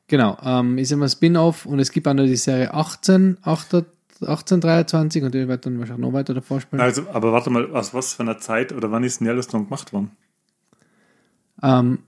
[0.09, 3.87] Genau, ähm, ist immer ein Spin-off und es gibt auch noch die Serie 18, 18,
[4.21, 6.83] 1823 und die wird dann wahrscheinlich noch weiter davor spielen.
[6.83, 9.91] Also, aber warte mal, aus was für einer Zeit oder wann ist denn Yellowstone gemacht
[9.95, 10.11] worden?
[11.63, 12.01] Ähm,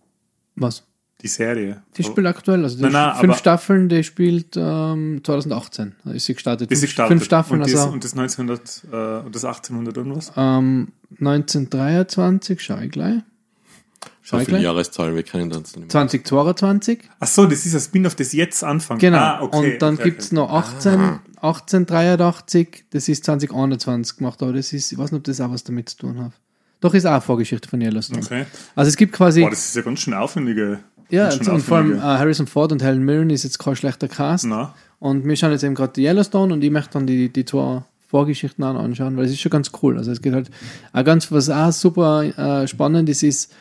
[0.55, 0.87] was?
[1.23, 1.83] Die Serie.
[1.97, 5.95] Die spielt aktuell, also die Nein, nein, fünf Staffeln, die spielt ähm, 2018.
[6.05, 6.71] Da ist sie gestartet.
[6.71, 7.09] Die ist fünf, gestartet.
[7.13, 10.33] fünf Staffeln, und das, also und das 1900 äh, und das 1800 irgendwas?
[10.37, 10.89] ähm,
[11.21, 13.17] 1923, schau ich gleich.
[13.21, 14.65] So Schau ich viele gleich.
[14.65, 15.89] Jahreszahlen, wir kennen uns nicht mehr.
[15.89, 19.01] 2022, Ach so, das ist ein Spin-off, das jetzt anfängt.
[19.01, 19.19] genau.
[19.19, 20.37] Ah, okay, und dann okay, gibt's okay.
[20.37, 21.01] noch 18,
[21.37, 25.65] 1883, das ist 2021 gemacht, aber das ist, ich weiß nicht, ob das auch was
[25.65, 26.33] damit zu tun hat.
[26.81, 28.23] Doch, ist auch eine Vorgeschichte von Yellowstone.
[28.23, 28.47] Okay.
[28.75, 30.81] Also es gibt quasi, Boah, das ist ja ganz schön aufwendige.
[31.11, 34.47] Ja, und vor allem aufwendige- Harrison Ford und Helen Mirren ist jetzt kein schlechter Cast.
[34.47, 37.45] Na, Und wir schauen jetzt eben gerade die Yellowstone und ich möchte dann die, die
[37.45, 39.97] zwei Vorgeschichten an- anschauen, weil es ist schon ganz cool.
[39.97, 40.51] Also es geht halt
[40.93, 43.53] auch ganz, was auch super äh, spannend ist, ist,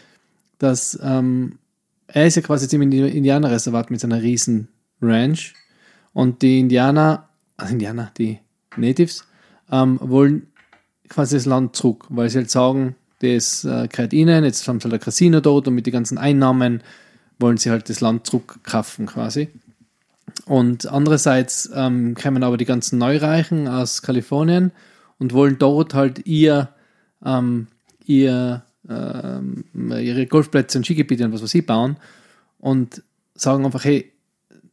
[0.58, 1.58] dass ähm,
[2.08, 4.68] er ist ja quasi jetzt im Indi- Indianerreservat mit seiner riesen
[5.02, 5.54] Ranch
[6.14, 8.40] und die Indianer, also Indianer, die
[8.76, 9.24] Natives,
[9.72, 10.48] ähm, wollen
[11.08, 14.86] quasi das Land zurück, weil sie halt sagen, das äh, gehört ihnen, jetzt haben sie
[14.86, 16.82] halt ein Casino dort und mit den ganzen Einnahmen
[17.40, 19.50] wollen sie halt das Land zurückkaufen quasi.
[20.46, 24.72] Und andererseits ähm, kommen aber die ganzen Neureichen aus Kalifornien
[25.18, 26.70] und wollen dort halt ihr,
[27.24, 27.68] ähm,
[28.06, 31.98] ihr ähm, ihre Golfplätze und Skigebiete und was weiß ich bauen
[32.60, 33.04] und
[33.36, 34.12] sagen einfach, hey,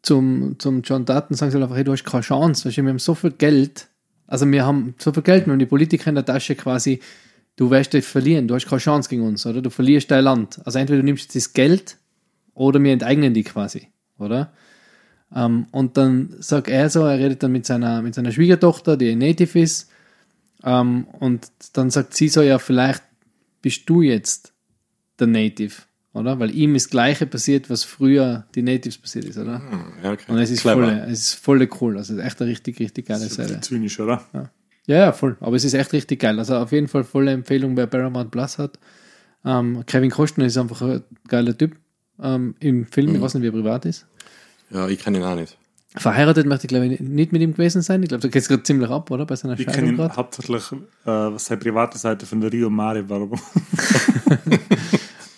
[0.02, 2.82] zum, zum John Dutton sagen sie halt einfach, hey, du hast keine Chance, weißt du,
[2.82, 3.88] wir haben so viel Geld,
[4.26, 7.00] also wir haben so viel Geld, wir haben die Politiker in der Tasche quasi,
[7.56, 9.62] du wirst dich verlieren, du hast keine Chance gegen uns, oder?
[9.62, 10.60] Du verlierst dein Land.
[10.64, 11.96] Also entweder du nimmst das Geld
[12.56, 13.88] oder wir enteignen die quasi,
[14.18, 14.52] oder?
[15.34, 19.14] Ähm, und dann sagt er so, er redet dann mit seiner, mit seiner Schwiegertochter, die
[19.14, 19.90] Native ist,
[20.64, 23.02] ähm, und dann sagt sie so, ja, vielleicht
[23.62, 24.52] bist du jetzt
[25.18, 25.74] der Native,
[26.12, 26.38] oder?
[26.38, 29.58] Weil ihm ist das Gleiche passiert, was früher die Natives passiert ist, oder?
[29.58, 30.30] Hm, Ja, okay.
[30.32, 30.86] Und es ist Clever.
[30.86, 33.60] voll, es ist voll cool, also es ist echt eine richtig, richtig geile Serie.
[33.60, 34.24] zynisch, oder?
[34.32, 34.50] Ja,
[34.86, 35.36] ja, voll.
[35.40, 36.38] Aber es ist echt richtig geil.
[36.38, 38.78] Also auf jeden Fall volle Empfehlung, wer Paramount Plus hat.
[39.44, 41.76] Ähm, Kevin Costner ist einfach ein geiler Typ
[42.22, 43.14] ähm, im Film.
[43.14, 44.06] Ich weiß nicht, wie er privat ist.
[44.70, 45.56] Ja, ich kenne ihn auch nicht.
[45.98, 48.02] Verheiratet möchte ich, glaube ich, nicht mit ihm gewesen sein.
[48.02, 49.24] Ich glaube, da geht es gerade ziemlich ab, oder?
[49.24, 50.16] Bei seiner Ich kenne Scheidung ihn gerade.
[50.16, 50.62] hauptsächlich
[51.06, 53.40] äh, seine private Seite von der Rio Mare Werbung.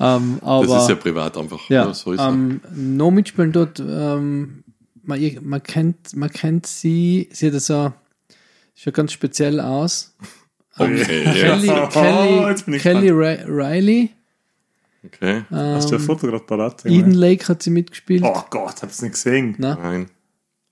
[0.00, 1.68] Ähm, aber, Das ist ja privat einfach.
[1.68, 2.28] Ja, so ist er.
[2.28, 4.62] ähm, noch mitspielen dort, ähm,
[5.02, 7.92] man, man, kennt, man kennt sie, sie hat so,
[8.76, 10.14] schaut ganz speziell aus.
[10.78, 11.32] Okay, ja.
[11.32, 14.10] Kelly, Oh, Kelly, jetzt bin ich Kelly Ri- Riley,
[15.14, 15.42] Okay.
[15.50, 16.84] Hast du ein ähm, Foto gerade parat?
[16.86, 18.22] Eden Lake hat sie mitgespielt.
[18.24, 19.54] Oh Gott, hab's nicht gesehen.
[19.58, 19.76] Na?
[19.76, 20.06] Nein.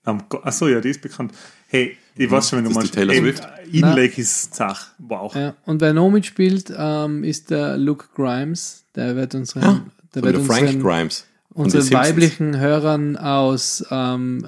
[0.04, 1.32] Am Go- Achso, ja, die ist bekannt.
[1.68, 2.94] Hey, ich weiß schon, wenn du Das meinst.
[2.94, 3.48] Taylor Eden- Swift?
[3.68, 3.94] Eden Na.
[3.94, 4.92] Lake ist Zach.
[4.98, 5.34] Wow.
[5.34, 8.84] Ja, und wer noch mitspielt, ähm, ist der Luke Grimes.
[8.94, 11.26] Der wird unseren, der So wird der Frank unseren, Grimes.
[11.50, 14.46] unseren weiblichen Hörern aus ähm,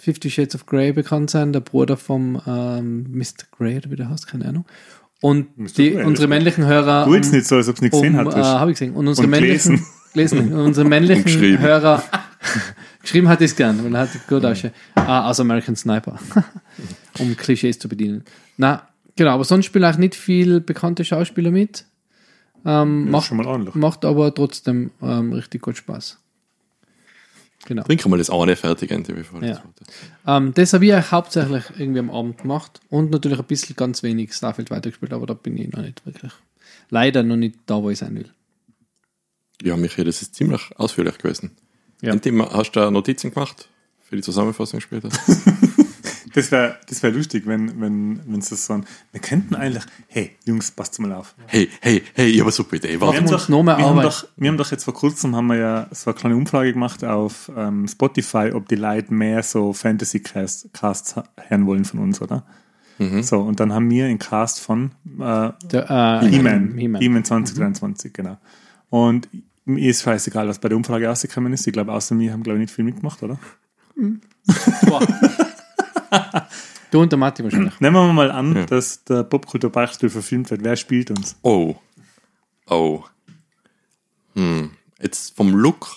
[0.00, 3.46] Fifty Shades of Grey bekannt sein, der Bruder vom ähm, Mr.
[3.56, 4.64] Grey, oder wie der heißt, keine Ahnung.
[5.20, 7.04] Und die, Grey, unsere männlichen Hörer.
[7.04, 8.50] Du jetzt nicht so, als ob du nicht gesehen um, äh, hattest.
[8.50, 8.94] Habe ich gesehen.
[8.94, 10.52] Und unsere Und männlichen, gelesen.
[10.52, 11.58] Und unsere männlichen geschrieben.
[11.58, 12.02] Hörer,
[13.02, 14.72] geschrieben hat es gern, weil er hat gut ausschaut.
[14.94, 16.18] Ah, aus American Sniper.
[17.18, 18.24] um Klischees zu bedienen.
[18.56, 21.84] Na, genau, aber sonst spielen auch nicht viel bekannte Schauspieler mit.
[22.64, 23.74] Ähm, macht, schon mal ordentlich.
[23.74, 26.18] macht aber trotzdem ähm, richtig gut Spaß.
[27.64, 27.82] Genau.
[27.82, 29.54] Trink mal das eine fertig, Ende, bevor Ja.
[29.54, 29.88] das.
[30.26, 34.02] Ähm, das habe ich auch hauptsächlich irgendwie am Abend gemacht und natürlich ein bisschen ganz
[34.02, 36.32] wenig Starfield weitergespielt, aber da bin ich noch nicht wirklich.
[36.90, 38.30] Leider noch nicht da, wo ich sein will.
[39.62, 41.50] Ja, Michael, das ist ziemlich ausführlich gewesen.
[42.00, 42.14] Ja.
[42.32, 43.68] Mal- Hast du Notizen gemacht
[44.00, 45.08] für die Zusammenfassung später?
[46.38, 50.36] Das wäre das wär lustig, wenn, wenn, wenn sie so ein, wir könnten eigentlich, hey,
[50.44, 51.34] Jungs, passt mal auf.
[51.46, 52.90] hey, hey, hey, ich habe eine super Idee.
[52.90, 53.18] Wir Warte.
[53.18, 55.88] haben haben mehr wir, haben doch, wir haben doch jetzt vor kurzem haben wir ja
[55.90, 61.16] so eine kleine Umfrage gemacht auf ähm, Spotify, ob die Leute mehr so Fantasy-Casts Casts
[61.48, 62.44] hören wollen von uns, oder?
[63.22, 67.02] So, und dann haben wir einen Cast von äh, Der, äh, He-Man, He-Man.
[67.02, 68.38] He-Man 2023, genau.
[68.90, 69.28] Und
[69.64, 71.66] mir ist scheißegal, was bei der Umfrage rausgekommen ist.
[71.66, 73.38] Ich glaube, außer mir haben, glaube ich, nicht viel mitgemacht, oder?
[74.86, 75.00] Boah.
[76.90, 77.78] Du und der Matti wahrscheinlich.
[77.80, 78.66] Nehmen wir mal an, Ja.
[78.66, 80.64] dass der Popkultur Beichtstuhl verfilmt wird.
[80.64, 81.36] Wer spielt uns?
[81.42, 81.76] Oh.
[82.66, 83.04] Oh.
[84.34, 84.70] Hm.
[85.00, 85.88] Jetzt vom Look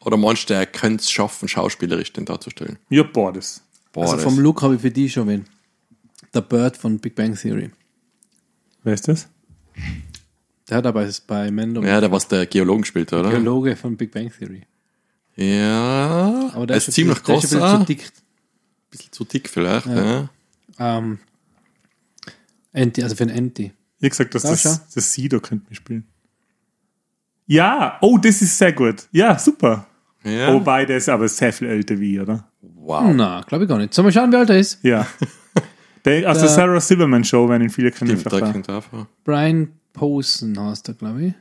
[0.00, 2.78] oder meinst du, er könnte es schaffen, schauspielerisch den darzustellen?
[2.90, 3.62] Ja, boah, das.
[3.92, 5.46] Boah, Also vom Look habe ich für die schon wen.
[6.32, 7.70] Der Bird von Big Bang Theory.
[8.84, 9.28] Wer ist das?
[10.68, 13.30] Der hat aber bei Mendo Ja, der was der Geologen spielt, oder?
[13.30, 14.62] Biologe von Big Bang Theory.
[15.34, 16.50] Ja.
[16.54, 17.48] Aber der er ist ziemlich groß.
[17.48, 17.78] Der ist ein ah.
[17.78, 18.12] bisschen zu dick.
[18.90, 19.86] Bisschen zu dick vielleicht.
[19.86, 20.28] Ja.
[20.78, 21.18] Ähm,
[22.72, 23.72] Enti, also für ein Enti.
[24.00, 24.74] Ich gesagt, dass Ja, das, schau.
[24.94, 26.06] das Sido könnte mitspielen.
[27.46, 29.08] Ja, oh, das ist sehr gut.
[29.12, 29.86] Ja, super.
[30.24, 30.52] ja.
[30.52, 32.50] Wobei, der ist aber sehr viel älter wie, ich, oder?
[32.60, 33.12] Wow.
[33.14, 33.94] Na, glaube ich gar nicht.
[33.94, 34.82] Sollen wir schauen, wie alt er ist?
[34.82, 35.06] Ja.
[36.04, 38.16] Der, aus der Der- Sarah Silverman Show werden ihn viele kennen.
[38.16, 38.80] Stimmt, vielleicht da.
[39.24, 41.34] Brian Posen heißt er, glaube ich.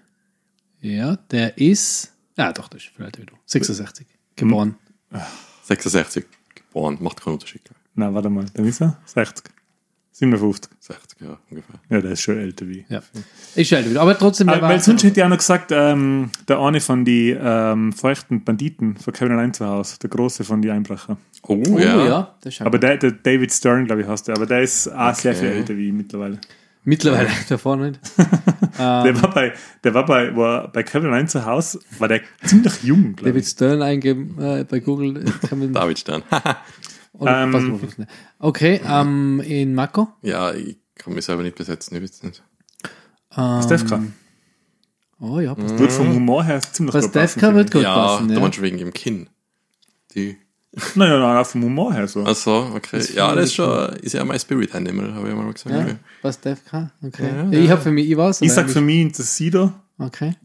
[0.82, 2.12] Ja, der ist.
[2.36, 3.36] Ja, doch, der ist viel älter wie du.
[3.46, 4.08] 66.
[4.36, 4.74] Geboren.
[5.66, 6.26] 66
[6.76, 7.62] geboren, macht keinen Unterschied.
[7.96, 9.46] Nein, warte mal, dann ist er 60.
[10.12, 10.72] 57.
[10.80, 11.76] 60, ja, ungefähr.
[11.90, 12.86] Ja, der ist schon älter wie.
[12.88, 13.02] Ja.
[13.56, 13.98] Ist schon älter wie.
[13.98, 17.04] Aber trotzdem, der Aber, weil sonst hätte ich auch noch gesagt, ähm, der eine von
[17.04, 21.18] die ähm, feuchten Banditen von Kevin allein zu Hause, der große von die Einbrecher.
[21.44, 22.06] Oh, Oh ja.
[22.06, 24.88] ja, der ist Aber der, der David Stern, glaube ich, heißt der, aber der ist
[24.88, 25.42] auch sehr Okay.
[25.42, 26.40] viel älter wie ich mittlerweile.
[26.86, 28.00] Mittlerweile davor nicht.
[28.78, 32.84] Der war bei, der war bei, war bei Kevin allein zu Hause, war der ziemlich
[32.84, 33.46] jung, glaube David.
[33.46, 35.26] Stern eingeben äh, bei Google.
[35.26, 36.24] äh, David Stern.
[37.14, 37.80] oder, Ähm, mal
[38.40, 40.10] okay, ähm, in Mako.
[40.24, 42.44] ja, ich kann mich selber nicht besetzen, ich weiß nicht.
[43.38, 44.04] Ähm, Stefka.
[45.22, 45.80] Oh ja, passt.
[45.80, 48.28] Wird vom Humor her ziemlich gut passen, Stefka wird gut ja, passen.
[48.28, 48.40] da Ja.
[48.42, 49.30] meinst du wegen dem Kinn.
[50.14, 50.38] Die.
[50.76, 50.96] Ich.
[50.96, 52.24] Nein, nein, nein, auch vom Humor her so.
[52.26, 52.98] Ach so, okay.
[52.98, 55.74] Das ja, das ist schon, ist ja mein Spirit Animal, habe ich mal gesagt.
[55.76, 55.96] Ja, Okay.
[56.22, 56.92] was Stefka?
[57.02, 57.28] Okay.
[57.28, 57.60] Ja, Ja, ja.
[57.60, 58.42] ich habe für mich, ich weiß.
[58.42, 59.72] ich sag für mich das Sido.
[59.98, 60.36] Okay.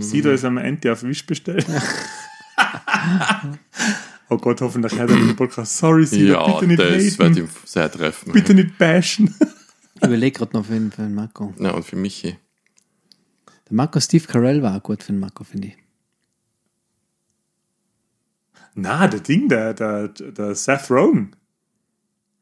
[0.00, 1.66] Sido ist am Ende auf Wisch bestellt.
[4.30, 5.76] oh Gott, hoffentlich hört er den Podcast.
[5.78, 7.38] Sorry, Sido, Ja, bitte nicht das wird haten.
[7.38, 8.32] ihm sehr treffen.
[8.32, 9.34] Bitte nicht bashen.
[9.96, 11.54] Ich überlege gerade noch für den, für den Mako.
[11.58, 12.36] Ja, und für Michi.
[13.68, 15.76] Der Mako Steve Carell war auch gut für den Mako, finde ich.
[18.74, 21.30] Na, der Ding, der, der, der Seth Rogen.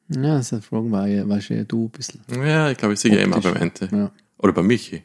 [0.08, 2.20] Ja, Seth Rogen war ja, war schon ja du ein bisschen.
[2.34, 3.52] Ja, ich glaube, ich sehe immer Optisch.
[3.52, 3.88] beim Ente.
[3.92, 4.10] Ja.
[4.38, 5.02] Oder bei Michi.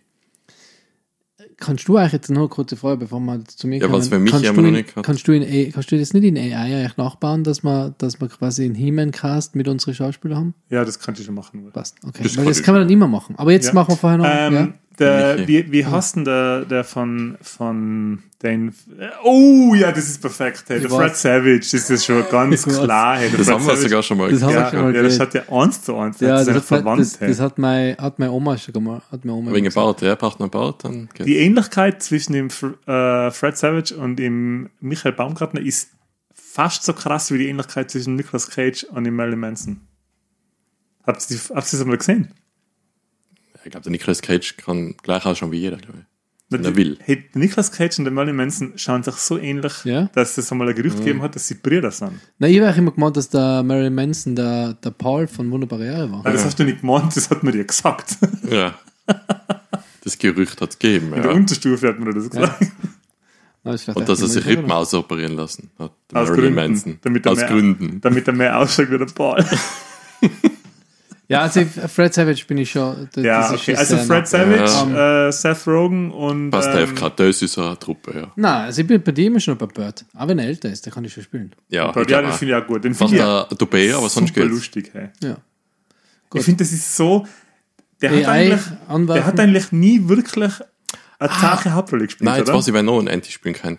[1.59, 4.19] Kannst du eigentlich jetzt noch eine kurze Frage, bevor wir zu mir Ja, was für
[4.19, 5.05] mich kannst haben du wir noch nicht gehabt.
[5.07, 8.21] kannst du, in, A- kannst du das nicht in AI eigentlich nachbauen, dass wir, dass
[8.21, 10.53] wir quasi einen He-Man-Cast mit unseren Schauspielern haben?
[10.69, 11.67] Ja, das kann ich schon machen.
[11.71, 12.21] Passt, okay.
[12.23, 13.35] Das Weil kann das kann man dann immer machen.
[13.37, 13.73] Aber jetzt Ja.
[13.73, 14.25] machen wir vorher noch.
[14.29, 14.73] Ähm, ja?
[14.99, 18.73] Der, wie, wie heißt denn der, der von, von den.
[19.23, 20.63] Oh, ja, das ist perfekt.
[20.67, 21.15] Hey, der Fred.
[21.15, 23.17] Savage, das ist schon ganz klar.
[23.17, 24.71] Hey, Das Fred haben wir Savage- sogar schon mal Das haben wir gesagt.
[24.75, 26.19] schon mal Ja, das hat ja eins zu eins.
[26.19, 27.01] Ja, das das, ist ja hat, verwandt.
[27.01, 27.27] das, hey.
[27.29, 29.03] das hat, meine, hat meine Oma schon gemacht.
[29.11, 29.85] Hat meine Oma Wegen gesagt.
[29.85, 31.25] Bart, ja, braucht noch einen Bart, dann geht's.
[31.25, 35.89] Die Ähnlichkeit zwischen dem äh, Fred Savage und dem Michael Baumgartner ist
[36.33, 39.81] fast so krass wie die Ähnlichkeit zwischen Nicolas Cage und dem Marilyn Manson.
[41.05, 42.33] Habt ihr, habt ihr das mal gesehen?
[43.67, 46.05] Ich glaube, der Nicolas Cage kann gleich ausschauen wie jeder, glaube ich.
[46.49, 46.97] Wenn er will.
[47.01, 50.09] Hey, Nicolas Cage und der Marilyn Manson schauen sich so ähnlich, Ja?
[50.13, 52.13] dass es einmal ein Gerücht gegeben hat, dass sie Brüder sind.
[52.39, 55.85] Na, ich habe auch immer gemeint, dass der Marilyn Manson der, der Paul von Wunderbare
[55.85, 56.19] Ehre war.
[56.21, 58.17] Aber das hast du nicht gemeint, das hat man dir gesagt.
[58.49, 58.73] Ja.
[60.05, 61.35] Das Gerücht hat es gegeben, In der ja.
[61.37, 62.65] Unterstufe hat man das gesagt.
[63.63, 65.91] Vielleicht Und dass er sich Rippen ausoperieren lassen hat.
[66.09, 66.55] der Aus Gründen.
[66.55, 66.99] Manson.
[67.01, 67.99] Damit er Aus mehr- Gründen.
[67.99, 69.43] Damit er mehr ausschaut wie der Paul.
[71.29, 73.09] Ja, also Fred Savage bin ich schon.
[73.13, 73.75] das Ja, ist okay.
[73.75, 74.27] Also Fred.
[74.27, 76.51] Savage, äh, Seth Rogen und.
[76.51, 78.31] Passt ähm, gerade, das ist eine Truppe, ja.
[78.37, 80.05] Nein, also ich bin bei dem schon bei Bird.
[80.13, 81.53] Aber wenn er älter ist, der kann ich schon spielen.
[81.67, 82.33] Ja, ich ja, den auch.
[82.33, 82.83] finde ich auch gut.
[82.85, 84.53] Den finde ich auch der Dubé, aber sonst super geht's.
[84.53, 84.89] lustig.
[84.93, 85.09] Hey.
[85.21, 85.37] Ja.
[86.33, 87.27] Ich finde, das ist so.
[88.01, 88.61] Der hat, eigentlich,
[89.07, 90.53] der hat eigentlich nie wirklich
[91.19, 92.57] eine zahre Hauptrolle gespielt, Nein, jetzt oder?
[92.59, 93.77] weiß ich, wer noch einen Anti spielen kann.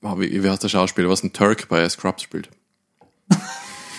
[0.00, 2.48] Oh, wie, wie heißt der Schauspieler, was ein Turk bei Scrubs spielt?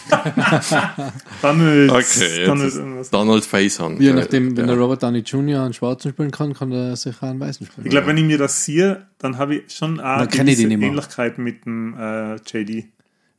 [1.41, 3.14] Donald, Okay, Donald.
[3.14, 3.99] Donald Faison.
[3.99, 4.74] Je nachdem, wenn ja.
[4.74, 5.64] der Robert Downey Jr.
[5.64, 7.86] einen Schwarzen spielen kann, kann er sicher einen Weißen spielen.
[7.86, 10.89] Ich glaube, wenn ich mir das sehe, dann habe ich schon auch mehr.
[10.89, 12.86] Ähnlichkeit mit dem äh, JD.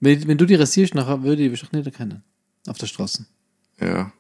[0.01, 2.23] Wenn, wenn du die rasierst, nachher würde ich wahrscheinlich nicht erkennen.
[2.67, 3.27] Auf der Straße.
[3.81, 4.13] Ja.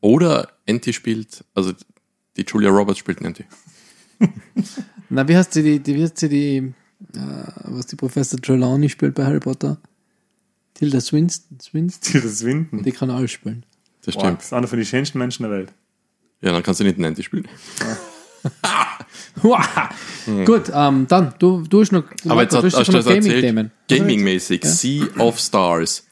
[0.00, 1.72] Oder Anti spielt, also
[2.36, 3.44] die Julia Roberts spielt einen Anti.
[5.08, 6.72] Na, wie heißt sie die, die, wie heißt sie die, äh,
[7.64, 9.78] was die Professor Trelawney spielt bei Harry Potter?
[10.82, 12.00] Tilda Swinton, Swinton?
[12.12, 12.82] Dieses Winden.
[12.82, 13.64] Die kann alles spielen.
[14.04, 14.38] Das Boah, stimmt.
[14.38, 15.72] das ist einer von den schönsten Menschen der Welt.
[16.40, 17.46] Ja, dann kannst du nicht einen Anti spielen.
[19.42, 19.64] Wow.
[20.44, 22.30] Gut, ähm, dann, du, du hast noch, du.
[22.30, 23.70] Aber jetzt hast hast du noch das erzählt, Gaming-Themen.
[23.88, 26.04] Gaming-mäßig, Sea of Stars.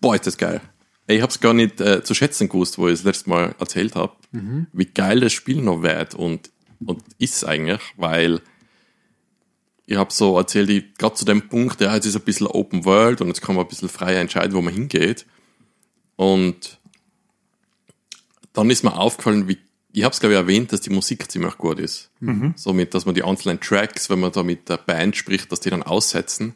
[0.00, 0.62] Boah, ist das geil.
[1.06, 4.14] Ich hab's gar nicht äh, zu schätzen gewusst, wo ich das letzte Mal erzählt habe,
[4.72, 6.50] wie geil das Spiel noch wird und,
[6.84, 8.40] und ist eigentlich, weil
[9.88, 12.84] ich habe so erzählt, ich gerade zu dem Punkt, ja, jetzt ist ein bisschen Open
[12.84, 15.24] World und jetzt kann man ein bisschen freier entscheiden, wo man hingeht.
[16.14, 16.78] Und
[18.52, 19.56] dann ist mir aufgefallen, wie
[19.92, 22.10] ich habe es glaube ich erwähnt, dass die Musik ziemlich gut ist.
[22.56, 25.70] Somit, dass man die einzelnen Tracks, wenn man da mit der Band spricht, dass die
[25.70, 26.54] dann aussetzen.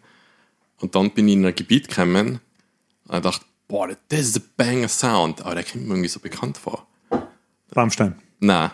[0.80, 2.40] Und dann bin ich in ein Gebiet gekommen
[3.08, 6.20] und ich dachte, boah, das ist ein banger Sound, aber der kommt mir irgendwie so
[6.20, 6.86] bekannt vor.
[7.70, 8.16] Rammstein.
[8.40, 8.72] Na.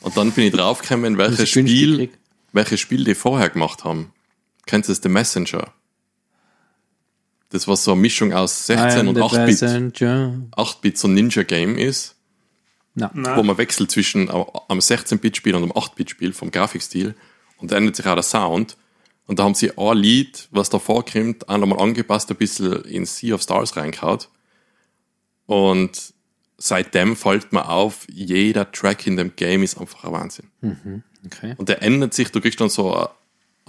[0.00, 2.10] Und dann bin ich draufgekommen, welches Spiel,
[2.52, 4.12] welches Spiel die vorher gemacht haben.
[4.66, 5.72] Kennst du das The Messenger?
[7.50, 10.02] Das war so eine Mischung aus 16 und 8-Bit.
[10.02, 12.14] 8-Bit so ein Ninja-Game ist,
[12.94, 13.36] Na, Nein.
[13.36, 17.16] wo man wechselt zwischen am 16-Bit-Spiel und am 8-Bit-Spiel vom Grafikstil.
[17.56, 18.76] Und da ändert sich auch der Sound.
[19.26, 23.04] Und da haben sie ein Lied, was da vorkommt, auch nochmal angepasst, ein bisschen in
[23.04, 24.20] Sea of Stars reingehauen.
[25.46, 26.14] Und
[26.62, 31.02] seitdem fällt mir auf, jeder Track in dem Game ist einfach ein Wahnsinn.
[31.26, 31.54] okay.
[31.56, 33.08] Und der ändert sich, du kriegst dann so eine-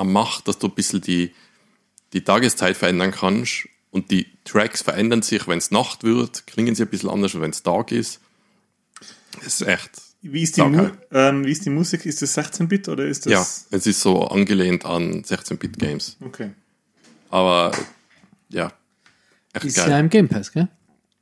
[0.10, 1.32] Macht, dass du ein bisschen die,
[2.14, 3.68] die Tageszeit verändern kannst.
[3.92, 7.42] Und die Tracks verändern sich, wenn es Nacht wird, klingen sie ein bisschen anders, als
[7.42, 8.20] wenn es Tag ist.
[9.44, 9.92] Das ist echt.
[10.24, 12.06] Wie ist, die ähm, wie ist die Musik?
[12.06, 13.68] Ist das 16-Bit oder ist Ja, das.
[13.72, 16.18] es ist so angelehnt an 16-Bit-Games.
[16.22, 16.52] Okay.
[17.30, 17.72] Aber
[18.50, 18.72] ja,
[19.54, 20.00] echt Ist ja geil.
[20.00, 20.68] im Game Pass, gell?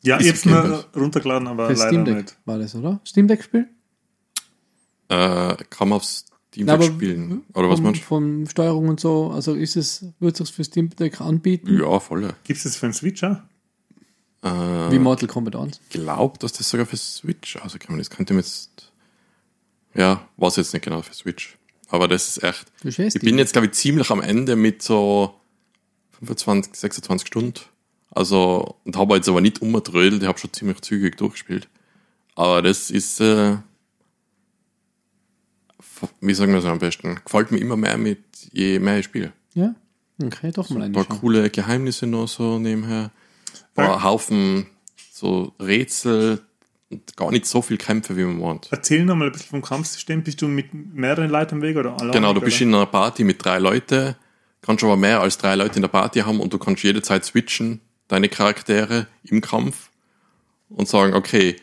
[0.02, 2.38] Ja, ich hab's okay, mir runtergeladen, aber Für leider Steam Deck nicht.
[2.46, 3.00] war das, oder?
[3.06, 3.68] Steam Deck Spiel?
[5.10, 7.44] Äh, kann man auf Steam Deck spielen.
[7.54, 10.90] Oder was Von, meinst von Steuerung und so, also ist es, wird es für Steam
[10.90, 11.68] Deck anbieten?
[11.68, 11.84] du?
[11.84, 12.22] Ja, voll.
[12.44, 13.48] Gibt es das für einen Switcher?
[14.42, 14.48] Äh,
[14.92, 15.82] Wie Mortal Kombat 1?
[15.90, 18.10] glaubt, dass das sogar für Switch rausgekommen ist.
[18.10, 18.92] Könnte mir jetzt.
[19.96, 21.58] Ja, weiß jetzt nicht genau für Switch.
[21.90, 22.72] Aber das ist echt.
[22.84, 25.34] Du schätzt Ich bin jetzt, glaube ich, ziemlich am Ende mit so
[26.20, 27.60] 25, 26 Stunden.
[28.12, 31.68] Also, und habe jetzt aber nicht umgedrödelt, ich habe schon ziemlich zügig durchgespielt.
[32.36, 33.58] Aber das ist, äh,
[36.22, 38.20] wie sagen wir es am besten, gefällt mir immer mehr mit
[38.52, 39.34] je mehr ich spiele.
[39.54, 39.76] Ja?
[40.22, 43.12] Okay, doch mal Ein eine paar coole Geheimnisse noch so nebenher.
[43.76, 44.68] Ein paar Haufen
[45.12, 46.42] so Rätsel
[46.90, 48.68] und gar nicht so viel Kämpfe, wie man meint.
[48.72, 50.24] Erzähl noch mal ein bisschen vom Kampfsystem.
[50.24, 52.12] Bist du mit mehreren Leuten am Weg oder alleine?
[52.12, 52.46] Genau, du oder?
[52.46, 54.16] bist in einer Party mit drei Leuten,
[54.62, 57.26] kannst aber mehr als drei Leute in der Party haben und du kannst jede Zeit
[57.26, 59.90] switchen, deine Charaktere im Kampf
[60.68, 61.56] und sagen, okay,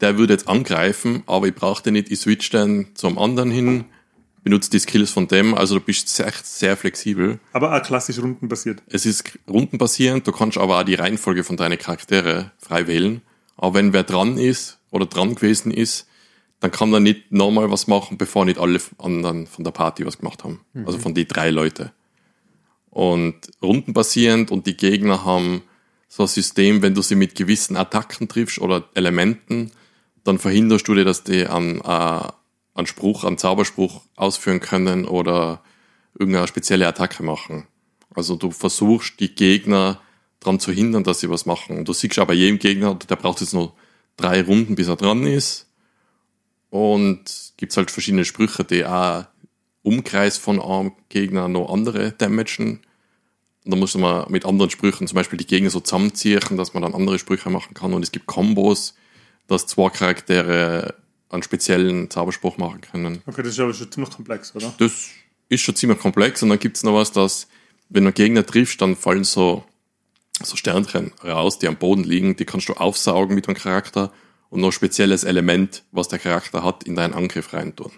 [0.00, 3.86] der würde jetzt angreifen, aber ich brauche den nicht, ich switch den zum anderen hin,
[4.44, 7.40] benutze die Skills von dem, also du bist sehr, sehr flexibel.
[7.52, 8.82] Aber auch klassisch rundenbasiert.
[8.86, 13.22] Es ist rundenbasierend, du kannst aber auch die Reihenfolge von deinen Charaktere frei wählen.
[13.56, 16.06] Aber wenn wer dran ist oder dran gewesen ist,
[16.60, 20.18] dann kann er nicht nochmal was machen, bevor nicht alle anderen von der Party was
[20.18, 20.60] gemacht haben.
[20.86, 21.92] Also von die drei Leute.
[22.90, 25.62] Und rundenbasierend und die Gegner haben
[26.14, 29.72] so ein System, wenn du sie mit gewissen Attacken triffst oder Elementen,
[30.22, 35.64] dann verhinderst du dir, dass die äh, einen Spruch, einen Zauberspruch ausführen können oder
[36.16, 37.66] irgendeine spezielle Attacke machen.
[38.14, 40.00] Also du versuchst die Gegner
[40.38, 41.84] daran zu hindern, dass sie was machen.
[41.84, 43.74] Du siehst aber jedem Gegner, der braucht jetzt nur
[44.16, 45.66] drei Runden, bis er dran ist.
[46.70, 49.24] Und gibt's halt verschiedene Sprüche, die auch
[49.82, 52.82] Umkreis von einem Gegner noch andere damagen.
[53.64, 56.82] Und da muss man mit anderen Sprüchen zum Beispiel die Gegner so zusammenziehen, dass man
[56.82, 57.94] dann andere Sprüche machen kann.
[57.94, 58.94] Und es gibt Kombos,
[59.46, 60.94] dass zwei Charaktere
[61.30, 63.22] einen speziellen Zauberspruch machen können.
[63.26, 64.72] Okay, das ist aber schon ziemlich komplex, oder?
[64.78, 65.08] Das
[65.48, 66.42] ist schon ziemlich komplex.
[66.42, 67.48] Und dann gibt's noch was, dass
[67.88, 69.64] wenn du einen Gegner triffst, dann fallen so,
[70.42, 72.36] so Sternchen raus, die am Boden liegen.
[72.36, 74.12] Die kannst du aufsaugen mit deinem Charakter
[74.50, 77.92] und noch ein spezielles Element, was der Charakter hat, in deinen Angriff reintun.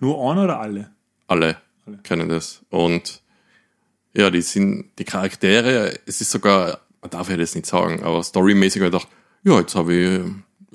[0.00, 0.90] Nur einer oder alle?
[1.28, 1.56] Alle,
[1.86, 1.98] Alle.
[2.02, 2.62] kennen das.
[2.70, 3.21] Und
[4.14, 8.22] ja, die sind die Charaktere, es ist sogar, man darf ja das nicht sagen, aber
[8.22, 9.08] storymäßig habe ich gedacht,
[9.44, 10.20] ja, jetzt habe ich,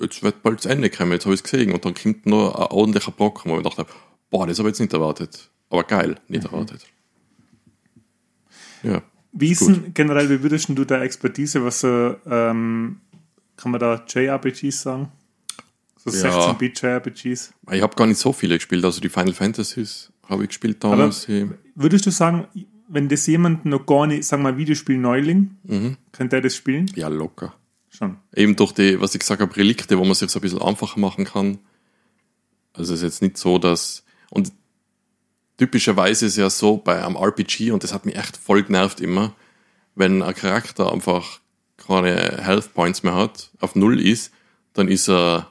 [0.04, 2.54] jetzt wird bald das Ende kommen, jetzt habe ich es gesehen und dann kommt noch
[2.54, 3.90] ein ordentlicher Block, wo ich gedacht habe,
[4.30, 5.48] boah, das habe ich jetzt nicht erwartet.
[5.70, 6.84] Aber geil, nicht erwartet.
[8.82, 9.02] Ja.
[9.32, 13.00] Wie ist denn generell, wie würdest du der Expertise, was so, ähm,
[13.56, 15.12] kann man da JRPGs sagen?
[15.96, 16.30] So Ja.
[16.52, 17.52] 16-Bit JRPGs.
[17.72, 21.26] Ich habe gar nicht so viele gespielt, also die Final Fantasies habe ich gespielt damals.
[21.26, 22.46] die- Würdest du sagen,
[22.88, 25.96] wenn das jemand noch gar nicht, sagen wir mal, Videospiel-Neuling, Mhm.
[26.12, 26.90] könnte er das spielen?
[26.94, 27.54] Ja, locker.
[27.90, 28.16] Schon.
[28.34, 30.98] Eben durch die, was ich gesagt habe, Relikte, wo man sich so ein bisschen einfacher
[31.00, 31.58] machen kann.
[32.72, 34.04] Also es ist jetzt nicht so, dass.
[34.30, 34.52] Und
[35.56, 39.34] typischerweise ist ja so bei einem RPG, und das hat mich echt voll genervt immer,
[39.94, 41.40] wenn ein Charakter einfach
[41.76, 44.32] keine Health Points mehr hat, auf Null ist,
[44.74, 45.50] dann ist er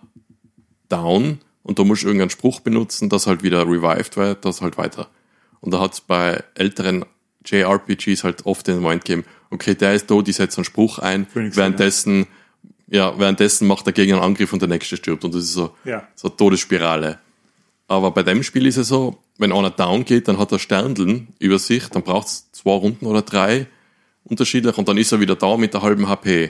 [0.90, 4.78] down und da musst du irgendeinen Spruch benutzen, dass halt wieder revived wird, das halt
[4.78, 5.10] weiter.
[5.60, 7.04] Und da hat es bei älteren
[7.50, 11.26] JRPGs halt oft den Moment gegeben, okay, der ist tot, ich setze einen Spruch ein,
[11.28, 12.28] Phoenix, währenddessen,
[12.88, 15.24] ja, währenddessen macht der Gegner einen Angriff und der nächste stirbt.
[15.26, 16.08] Und das ist so, Ja.
[16.16, 17.20] so eine Todesspirale.
[17.88, 21.30] Aber bei dem Spiel ist es so, wenn einer down geht, dann hat er Sterndeln
[21.40, 23.68] über sich, dann braucht es zwei Runden oder drei
[24.26, 26.50] unterschiedlich und dann ist er wieder da mit der halben HP.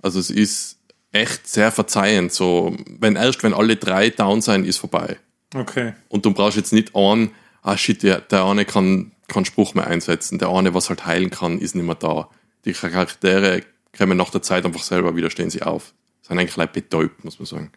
[0.00, 0.78] Also es ist
[1.12, 2.32] echt sehr verzeihend.
[2.32, 5.18] So, wenn erst, wenn alle drei down sein, ist vorbei.
[5.54, 5.92] Okay.
[6.08, 7.30] Und du brauchst jetzt nicht einen,
[7.62, 11.30] ah shit, der, der eine kann keinen Spruch mehr einsetzen, der eine, was halt heilen
[11.30, 12.28] kann, ist nicht mehr da.
[12.64, 13.62] Die Charaktere
[13.96, 15.94] kommen nach der Zeit einfach selber wieder, stehen sie auf.
[16.22, 17.70] Sind eigentlich leicht betäubt, muss man sagen.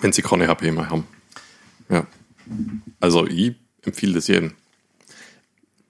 [0.00, 1.06] Wenn sie keine HP mehr haben.
[1.88, 2.06] Ja.
[3.00, 4.52] Also ich empfehle das jedem.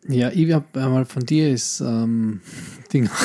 [0.09, 2.41] Ja, ich habe einmal von dir ist ähm,
[2.93, 3.11] Ding.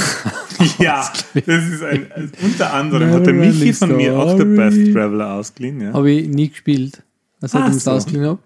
[0.78, 4.46] Ja, das ist ein, unter anderem hat der Michi von mir auch der.
[4.46, 5.82] Best Traveler ausgeliehen.
[5.82, 5.94] Ja.
[5.94, 7.02] habe ich nie gespielt.
[7.44, 7.92] Also Ah, seitdem ich es so.
[7.92, 8.40] ausgeliehen habe.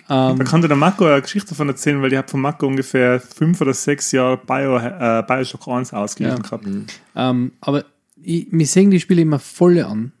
[0.08, 2.66] Da ähm, kann dir der Marco eine Geschichte davon erzählen, weil ich habe von Marco
[2.66, 6.42] ungefähr fünf oder sechs Jahre Bio, äh, Bioshock 1 ausgeliehen Ja.
[6.42, 6.66] gehabt.
[7.14, 7.84] ähm, aber
[8.22, 10.12] ich, mir sehen die Spiele immer voll an.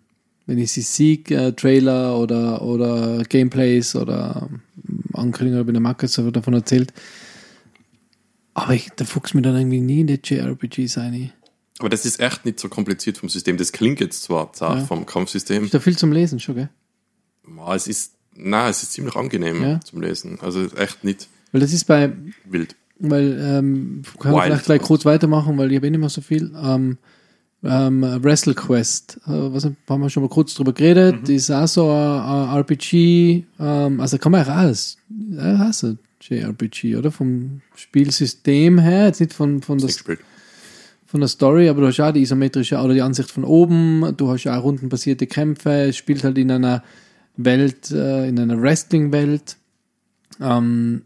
[0.44, 4.60] Wenn ich sie sehe, äh, Trailer oder, oder Gameplays oder ähm,
[5.14, 6.92] Ankündigungen, wenn der Markus davon erzählt.
[8.54, 11.32] Aber ich, da fuchst mir dann irgendwie nie in die JRPGs rein.
[11.78, 13.56] Aber das ist echt nicht so kompliziert vom System.
[13.56, 14.84] Das klingt jetzt zwar zart Ja.
[14.84, 16.68] vom Kampfsystem, Ist da viel zum Lesen schon, gell?
[17.74, 19.80] es ist, na, es ist ziemlich angenehm Ja.
[19.80, 20.38] zum Lesen.
[20.40, 22.12] Also echt nicht Weil das ist bei,
[22.44, 22.76] wild.
[22.98, 26.20] weil, ähm, können wir vielleicht gleich kurz weitermachen, weil ich habe eh nicht mehr so
[26.20, 26.52] viel.
[26.62, 26.98] Ähm,
[27.64, 31.34] ähm, Wrestle Quest, äh, was haben wir schon mal kurz drüber geredet, Mhm.
[31.34, 34.96] ist auch so ein, ein RPG, ähm, also kann man raus,
[35.30, 37.10] ja, auch so ein JRPG, oder?
[37.10, 40.04] Vom Spielsystem her, jetzt nicht von, von, das,
[41.06, 44.28] von der Story, aber du hast auch die isometrische oder die Ansicht von oben, du
[44.30, 46.84] hast auch rundenbasierte Kämpfe, es spielt halt in einer
[47.38, 49.56] Welt, äh, in einer Wrestling-Welt.
[50.40, 51.02] Ähm,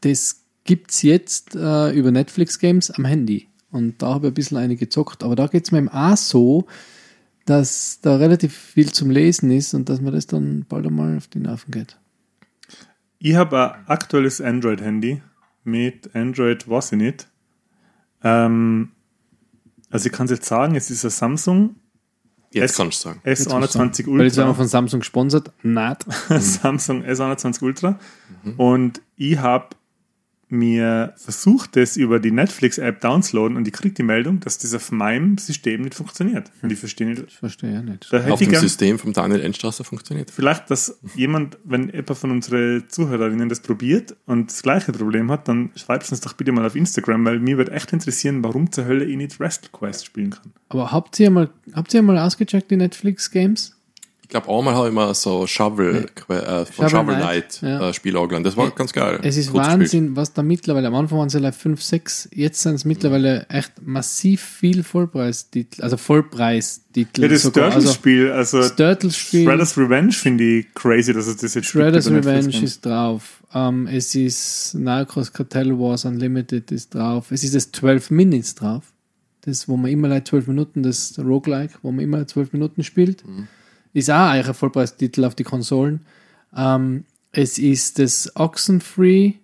[0.00, 3.48] das gibt's jetzt äh, über Netflix Games am Handy.
[3.70, 5.22] Und da habe ich ein bisschen eine gezockt.
[5.22, 6.66] Aber da geht's mir eben auch so,
[7.44, 11.28] dass da relativ viel zum Lesen ist und dass mir das dann bald einmal auf
[11.28, 11.98] die Nerven geht.
[13.18, 15.22] Ich habe ein aktuelles Android-Handy
[15.64, 17.28] mit Android, weiß ich nicht.
[18.22, 18.92] Ähm,
[19.90, 21.76] also ich kann es jetzt sagen, es ist ein Samsung
[22.52, 23.20] Jetzt Es- kannst du sagen.
[23.24, 24.18] Jetzt musst du S21 sagen.
[24.18, 24.54] Weil jetzt wir Ultra.
[24.54, 25.50] von Samsung gesponsert.
[25.62, 25.96] Nein.
[26.28, 27.98] Samsung S21 Ultra.
[28.56, 29.66] Und ich habe
[30.52, 34.92] mir versucht, das über die Netflix-App downzuladen und ich kriege die Meldung, dass das auf
[34.92, 36.50] meinem System nicht funktioniert.
[36.62, 37.24] Und ich verstehe nicht.
[37.26, 38.12] Ich verstehe ja nicht.
[38.12, 40.30] Da Auf hätte ich dem gern, System vom Daniel Endstrasser funktioniert.
[40.30, 45.48] vielleicht, dass jemand, wenn jemand von unseren Zuhörerinnen das probiert und das gleiche Problem hat,
[45.48, 48.70] dann schreibt es uns doch bitte mal auf Instagram, weil mir wird echt interessieren, warum
[48.70, 50.52] zur Hölle ich nicht Wrestle Quest spielen kann.
[50.68, 53.76] Aber habt ihr mal, habt ihr mal ausgecheckt, die Netflix Games?
[54.22, 57.88] Ich glaube, einmal habe ich mal so Shovel, äh, von Shovel Shovel Knight, Knight ja.
[57.88, 58.46] äh, Spiel angelernt.
[58.46, 59.20] Das war ganz geil.
[59.22, 59.52] Es ist.
[59.52, 63.46] Wahnsinn, was da mittlerweile, am Anfang waren es vielleicht 5, 6, jetzt sind es mittlerweile
[63.50, 67.22] echt massiv viel Vollpreistitel, also Vollpreistitel.
[67.22, 67.44] Ja, das.
[67.44, 72.08] Also, Turtles-Spiel, also das Turtles-Spiel, Shredder's Revenge finde ich crazy, dass es das jetzt Shredder's
[72.08, 72.24] gibt.
[72.24, 73.42] Revenge ist drauf.
[73.54, 77.30] Ähm, es ist Narcos Cartel Wars Unlimited ist drauf.
[77.30, 78.84] Es ist das 12 Minutes drauf.
[79.42, 83.24] Das, wo man immer like 12 Minuten, das Roguelike, wo man immer 12 Minuten spielt.
[83.92, 86.06] Ist auch eigentlich ein Vollpreistitel auf die Konsolen.
[86.56, 89.34] Ähm, es ist das Oxenfree.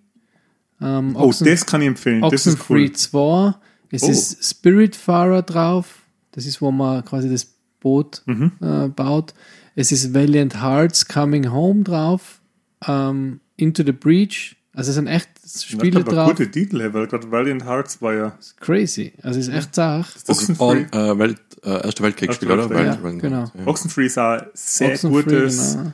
[0.81, 2.21] Ähm, Oh, Oxen- das kann ich empfehlen.
[2.21, 2.93] Das ist Oxenfree cool.
[2.93, 3.55] 2.
[3.91, 4.09] Es Oh.
[4.09, 5.99] ist Spiritfarer drauf.
[6.31, 7.47] Das ist, wo man quasi das
[7.79, 8.51] Boot Mhm.
[8.61, 9.33] äh, baut.
[9.75, 12.41] Es ist Valiant Hearts Coming Home drauf.
[12.87, 14.55] Ähm, Into the Breach.
[14.73, 15.29] Also es sind echt
[15.61, 16.29] Spiele glaube, drauf.
[16.29, 19.13] gute Titel, weil gerade Valiant Hearts war ja Crazy.
[19.23, 20.13] Also es ist echt Sach.
[20.13, 20.85] Das ist Oxenfree.
[20.91, 22.69] all, äh, Welt, äh, Erste Weltkriegsspiel, oder?
[22.69, 23.51] Weltkrieg, Welt- ja, genau.
[23.57, 23.67] Ja.
[23.67, 25.93] Oxenfree ist auch ein sehr Oxenfree, gutes genau.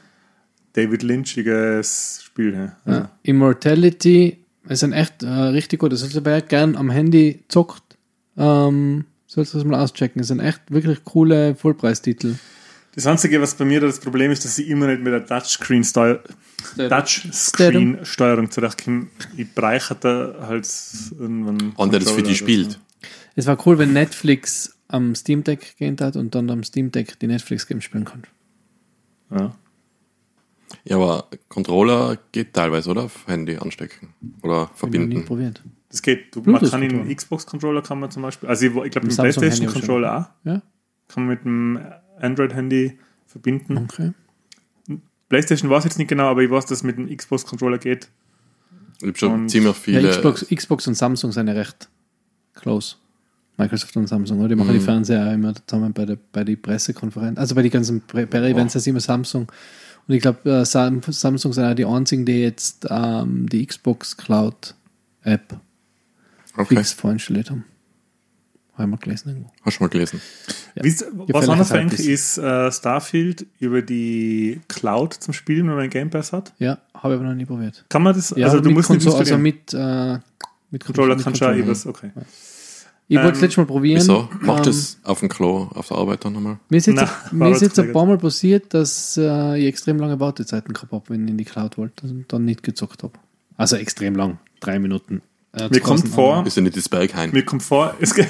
[0.74, 2.54] David Lynchiges Spiel.
[2.86, 2.92] Ja.
[2.92, 3.12] Ja.
[3.24, 4.38] Immortality.
[4.68, 5.92] Es sind echt äh, richtig gut.
[5.92, 7.84] Also wer gern am Handy zockt,
[8.38, 10.22] ähm, sollst du das mal auschecken.
[10.22, 12.36] Es sind echt wirklich coole Vollpreistitel.
[12.96, 15.26] Das Einzige, was bei mir da das Problem ist, dass ich immer nicht mit der
[15.26, 16.20] Touchscreen-Steuer
[16.90, 19.08] Touchscreen-Steuerung zurechtkomme.
[19.38, 20.68] Ich breiche da halt
[21.20, 21.74] irgendwann.
[21.76, 22.80] Und der das für die spielt.
[23.36, 27.20] Es war cool, wenn Netflix am Steam Deck gehen hat und dann am Steam Deck
[27.20, 28.24] die Netflix Games spielen kann.
[29.32, 29.56] Ja.
[30.84, 33.04] Ja, aber Controller geht teilweise, oder?
[33.04, 34.10] Auf Handy anstecken.
[34.42, 35.26] Oder Hab ich nie verbinden.
[35.26, 35.64] probiert.
[35.90, 36.36] Das geht.
[36.36, 40.18] Du, man kann den Xbox-Controller kann man zum Beispiel, also ich, ich glaube, den PlayStation-Controller
[40.20, 40.46] auch.
[40.46, 40.62] Ja,
[41.08, 41.80] Kann man mit dem
[42.20, 43.78] Android-Handy verbinden.
[43.78, 44.12] okay.
[45.30, 48.10] PlayStation weiß ich jetzt nicht genau, aber ich weiß, dass es mit dem Xbox-Controller geht.
[49.02, 50.10] Ich habe schon Und- ziemlich Ja, viele.
[50.10, 51.90] Xbox, Xbox und Samsung sind ja recht
[52.54, 52.96] close.
[53.58, 54.50] Microsoft und Samsung, oder?
[54.50, 57.38] Die machen die Fernseher auch immer zusammen bei der bei die Pressekonferenz.
[57.40, 59.52] Also bei den ganzen Pre- Pre-Events ist immer Samsung.
[60.08, 64.16] Und ich glaube, äh, Sam Samsung sind auch die einzigen, die jetzt ähm, die Xbox
[64.18, 64.76] Cloud
[65.24, 65.58] App
[66.58, 66.76] okay.
[66.76, 67.66] fix vorinstalliert haben.
[68.74, 69.52] Habe ich mal gelesen irgendwo.
[69.64, 70.20] Hast du mal gelesen?
[70.76, 70.84] Ja.
[70.84, 72.14] Wisst- was anderes eigentlich Halbwissen.
[72.14, 76.52] ist äh, Starfield über die Cloud zum Spielen, wenn man Game Pass hat.
[76.60, 77.86] Ja, habe ich aber noch nie probiert.
[77.88, 78.32] Kann man das?
[78.36, 79.42] Ja, also du musst nicht Konsole, also installieren.
[79.42, 80.20] mit, äh,
[80.72, 81.66] mit Controller mit kannst du auch Controller.
[81.66, 82.12] übers, okay.
[83.08, 84.00] Ich wollte es Ähm, letztes Mal probieren.
[84.02, 84.30] Wieso?
[84.42, 86.58] Mach Ähm, das auf dem Klo, auf der Arbeit dann nochmal.
[86.70, 90.00] Mir ist jetzt, Na, mir ist jetzt ein paar Mal passiert, dass äh, ich extrem
[90.00, 93.14] lange Wartezeiten gehabt habe, wenn ich in die Cloud wollte und dann nicht gezockt habe.
[93.58, 94.40] Also extrem lang.
[94.60, 95.22] Drei Minuten.
[95.54, 96.46] Äh, Mir kommt 2000 vor.
[96.48, 97.32] Ist ja nicht das Berghain.
[97.32, 98.26] mir kommt vor, es dass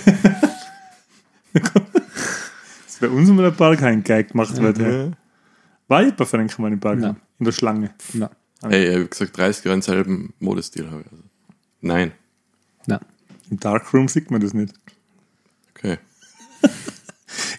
[2.99, 4.77] bei uns immer ein Berghain-Gag gemacht wird.
[4.77, 5.11] Ja.
[5.87, 7.15] War ich bei Frank mal im Berghain?
[7.39, 7.91] In der Schlange.
[8.13, 8.29] Na,
[8.61, 11.11] Hey, ich habe gesagt, 30 Jahre selben Modestil habe ich.
[11.11, 11.23] Also.
[11.81, 12.11] Nein.
[13.49, 14.73] Im Darkroom sieht man das nicht.
[15.71, 15.97] Okay.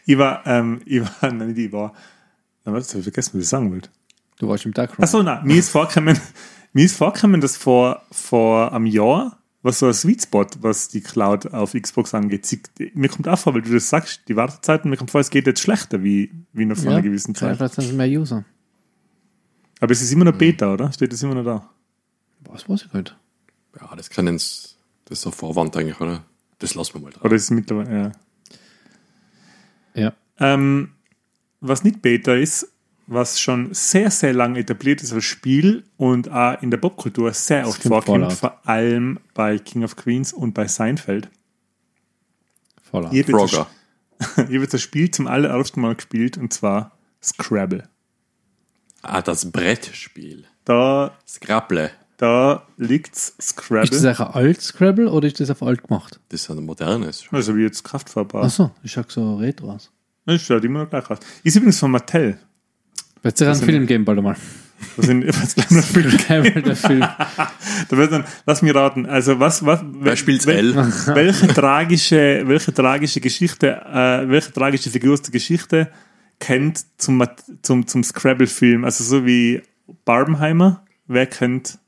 [0.09, 1.93] Ich war, ähm, ich war, nein, ich war,
[2.65, 3.91] na, was, hab ich vergessen, was ich sagen wollte.
[4.39, 5.03] Du warst im Darkroom.
[5.03, 6.19] Achso, nein, mir ist vorgekommen,
[6.73, 11.01] mir ist vorgekommen, dass vor, vor einem Jahr was so ein Sweet Spot, was die
[11.01, 12.47] Cloud auf Xbox angeht.
[12.47, 12.63] Sie,
[12.95, 15.47] mir kommt auch vor, weil du das sagst, die Wartezeiten, mir kommt vor, es geht
[15.47, 17.57] jetzt schlechter wie, wie noch vor einer gewissen Zeit.
[17.57, 18.45] Vielleicht sind mehr User.
[19.81, 20.93] Aber es ist immer noch Beta, oder?
[20.93, 21.71] Steht das immer noch da?
[22.49, 23.17] Was weiß ich halt.
[23.79, 24.66] Ja, das kann ins,
[25.07, 26.25] das ist so Vorwand eigentlich, oder?
[26.59, 27.25] Das lassen wir mal drauf.
[27.25, 28.13] Oder ist es mittlerweile,
[29.95, 30.03] ja.
[30.03, 30.13] Ja.
[30.39, 30.93] Ähm,
[31.61, 32.69] was nicht Beta ist,
[33.07, 37.67] was schon sehr, sehr lange etabliert ist als Spiel und auch in der Popkultur sehr
[37.67, 38.33] oft vorkommt, Fallout.
[38.33, 41.31] vor allem bei King of Queens und bei Seinfeld.
[42.83, 43.11] Voller.
[43.11, 43.69] Hier wird, das, Frogger.
[44.49, 47.89] hier wird das Spiel zum allerersten Mal gespielt und zwar Scrabble.
[49.03, 50.45] Ah, das Brettspiel.
[50.65, 51.93] Da, Scrabble.
[52.17, 53.91] Da liegt's Ist das Scrabble.
[53.91, 56.19] eigentlich ein alt Scrabble oder ist das auf alt gemacht?
[56.31, 57.25] Das ist ein modernes.
[57.31, 58.45] Also wie jetzt Kraftfahrbar.
[58.45, 59.91] Achso, ich schaue so retro aus.
[60.25, 61.19] Das schaut immer noch gleich aus.
[61.45, 62.39] Ist übrigens von Mattel.
[63.23, 64.37] Wird es ja einen Film geben bald einmal.
[64.97, 65.07] Was
[65.55, 67.01] gleich noch viel Scrabble, der Film.
[67.01, 70.93] Da wird dann, lass mich raten, also was, was, Wer spielt's wel- L?
[71.15, 75.91] welche tragische, welche tragische Geschichte, äh, welche tragische Figur aus der Geschichte
[76.41, 77.23] kennt zum,
[77.63, 78.85] zum, zum Scrabble-Film?
[78.85, 79.63] Also so wie
[80.05, 81.79] Barbenheimer, wer kennt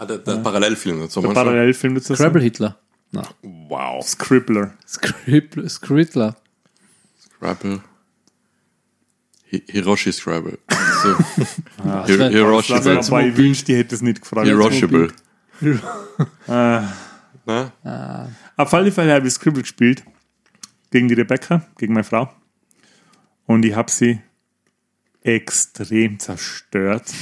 [0.00, 1.06] Ah, der, der Parallelfilm.
[1.08, 1.30] So der.
[1.32, 2.14] Parallelfilm dazu?
[2.14, 2.78] Scrabble Hitler.
[3.12, 3.22] Na.
[3.42, 4.02] Wow.
[4.06, 4.72] Scribbler.
[4.88, 5.68] Scribbler.
[5.68, 6.36] Scribbler.
[7.22, 7.80] Scrabble.
[9.52, 10.58] Hi Hiroshi Scrabble.
[11.02, 11.14] So.
[11.84, 13.10] das Hi- Hiroshi.
[13.10, 14.46] Mal, ich wünschte, die hätte es nicht gefragt.
[14.46, 15.12] Hiroshable.
[16.48, 16.80] Äh,
[17.46, 17.72] Ne?
[18.56, 20.04] auf alle Fälle habe ich Scribble gespielt.
[20.90, 22.32] Gegen die Rebecca, gegen meine Frau.
[23.46, 24.20] Und ich habe sie
[25.22, 27.12] extrem zerstört.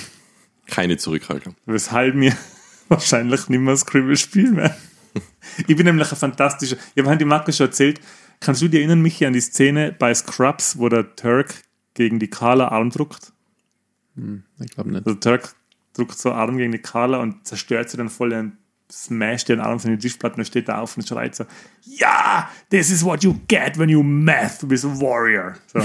[0.66, 1.56] Keine Zurückhaltung.
[1.66, 2.36] weshalb mir
[2.88, 4.76] wahrscheinlich nicht mehr Scribble spielen werden.
[5.66, 6.76] Ich bin nämlich ein fantastischer.
[6.94, 8.00] Ich habe die Marco schon erzählt.
[8.40, 11.54] Kannst du dir erinnern, Michi, an die Szene bei Scrubs, wo der Turk
[11.94, 13.32] gegen die Carla Arm druckt.
[14.60, 15.06] Ich glaube nicht.
[15.06, 15.54] Also Turk
[15.94, 18.52] druckt so Arm gegen die Carla und zerstört sie dann voll und
[18.90, 21.44] smasht den Arm von den Tischplatten und steht da auf und schreit so,
[21.84, 25.56] ja, this is what you get when you meth with a warrior.
[25.66, 25.80] So.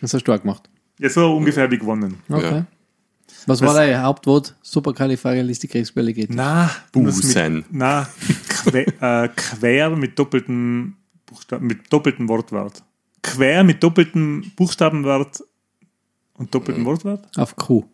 [0.00, 0.68] Das hast du auch gemacht.
[0.98, 2.20] Ja, so ungefähr habe ich gewonnen.
[2.28, 2.54] Okay.
[2.56, 2.66] Ja.
[3.48, 4.54] Was war dein Hauptwort?
[4.62, 6.36] Supercalifragilisticexpialidocious.
[6.36, 7.64] Na, Busen.
[7.70, 8.08] Na,
[8.48, 8.86] quer,
[9.24, 10.94] äh, quer mit doppeltem
[11.26, 12.82] Buchstaben, mit doppeltem Wortwert.
[13.22, 15.42] Quer mit doppeltem Buchstabenwert
[16.34, 17.26] und doppeltem Wortwert?
[17.36, 17.84] Auf Q.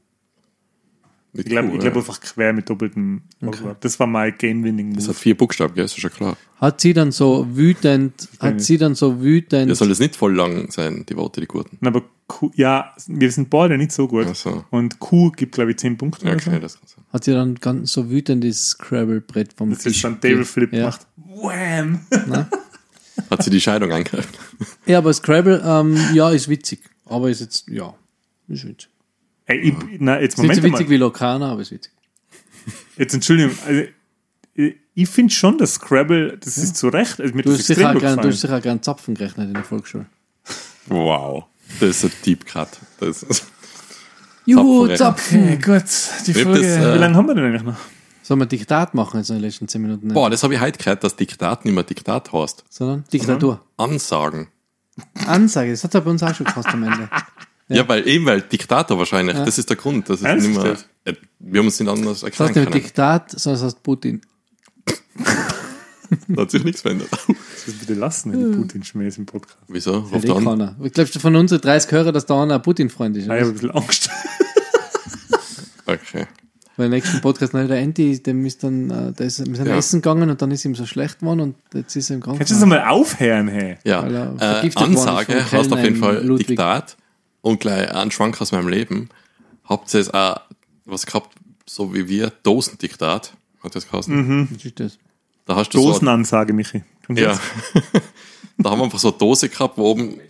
[1.32, 2.00] Mit Ich glaube ich glaub ja.
[2.00, 3.84] einfach quer mit doppeltem Wortwert.
[3.84, 5.14] Das war mein Game-Winning Das Move.
[5.14, 5.84] hat vier Buchstaben, gell?
[5.84, 6.36] Ist ja schon klar.
[6.60, 10.34] Hat sie dann so wütend, hat sie dann so wütend, Ja, soll das nicht voll
[10.34, 11.76] lang sein, die Worte, die guten?
[11.80, 14.26] Na, Aber Q, ja, wir sind beide nicht so gut.
[14.30, 14.64] Ach so.
[14.70, 16.24] Und Q gibt, glaube ich, 10 Punkte.
[16.26, 16.50] oder so.
[16.50, 17.04] Okay, das kann sein.
[17.12, 20.72] hat sie dann ganz so wütend das Scrabble-Brett vom Das ist Tisch dann Table Flip
[20.72, 20.78] ja.
[20.80, 21.06] gemacht.
[21.16, 22.00] Wham!
[23.30, 24.28] Hat sie die Scheidung eingreift?
[24.86, 26.80] Ja, aber Scrabble, ähm, ja, ist witzig.
[27.06, 27.94] Aber ist jetzt, ja,
[28.48, 28.88] ist witzig.
[29.46, 30.90] Ey, ich, na, jetzt Ist nicht so witzig mal.
[30.90, 31.92] wie Lokana, aber ist witzig.
[32.96, 33.54] Jetzt Entschuldigung.
[33.66, 33.82] Also,
[34.54, 37.20] ich- ich finde schon, dass Scrabble, das ist zu Recht.
[37.20, 40.06] Also, Du hast sicher gern, du hast sicher auch gern Zapfen gerechnet in der Volksschule.
[40.86, 41.44] Wow.
[41.80, 42.68] Das ist ein Deep Cut.
[43.00, 43.44] Das ist
[44.46, 45.44] Juhu, Zapfen, Zapfen!
[45.44, 46.26] Okay, gut.
[46.26, 47.76] Die Ich Folge, das, äh, wie lange haben wir denn eigentlich noch?
[48.22, 50.08] Sollen wir Diktat machen jetzt in den letzten 10 Minuten?
[50.08, 52.64] Boah, das habe ich heute gehört, dass Diktat nicht mehr Diktat heißt.
[52.70, 53.60] Sondern Diktatur.
[53.76, 54.48] Ansagen.
[55.26, 57.08] Ansage, das hat er bei uns auch schon gehasst am Ende.
[57.68, 60.10] Ja, weil eben, weil Diktator wahrscheinlich, das ist der Grund.
[60.10, 62.74] Das ist Ernst nicht mehr, äh, wir haben uns nicht anders Das heißt nicht.
[62.74, 64.20] Diktat, sondern das heißt Putin.
[66.28, 67.08] Da hat sich nichts verändert.
[67.12, 69.58] Das ist bitte lassen, wenn die Putin-Schmähs im Podcast.
[69.68, 69.98] Wieso?
[69.98, 70.44] Ruft eh an.
[70.44, 70.76] keiner.
[70.82, 73.28] Ich glaube, von unseren 30 Hörer, dass da einer ein Putin-Freund ist.
[73.28, 74.10] Ah, ich habe ein bisschen Angst.
[75.86, 76.26] Okay.
[76.76, 79.66] Weil im nächsten Podcast, na, der Andy, dem ist dann, äh, der ist, wir sind
[79.68, 79.76] Ja.
[79.76, 82.40] essen gegangen und dann ist ihm so schlecht geworden und jetzt ist er im Kannst
[82.40, 82.62] du das Krankenhaus.
[82.80, 83.76] einmal aufhören, hey?
[83.84, 86.46] Ja, Weil er äh, vergiftet worden ist Ansage heißt auf jeden Fall Ludwig.
[86.48, 86.96] Diktat
[87.42, 89.08] und gleich ein Schwank aus meinem Leben.
[89.64, 90.40] Habt ihr jetzt auch
[90.84, 91.36] was gehabt,
[91.66, 94.48] so wie wir, Dosendiktat, hat das geheißen.
[94.50, 94.98] Was ist das?
[95.44, 96.82] Da hast du so, Dosenansage, Michi.
[97.06, 97.38] Kannst du ja,
[98.58, 100.20] da haben wir einfach so eine Dose gehabt, wo oben,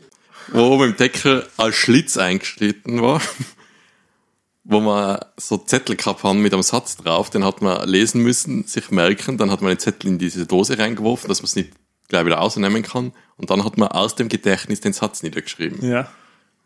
[0.48, 3.20] wo oben im Deckel ein Schlitz eingeschnitten war,
[4.64, 8.64] wo wir so Zettel gehabt haben mit einem Satz drauf, den hat man lesen müssen,
[8.64, 11.70] sich merken, dann hat man den Zettel in diese Dose reingeworfen, dass man es nicht
[12.08, 15.88] gleich wieder rausnehmen kann und dann hat man aus dem Gedächtnis den Satz niedergeschrieben.
[15.88, 16.08] Ja.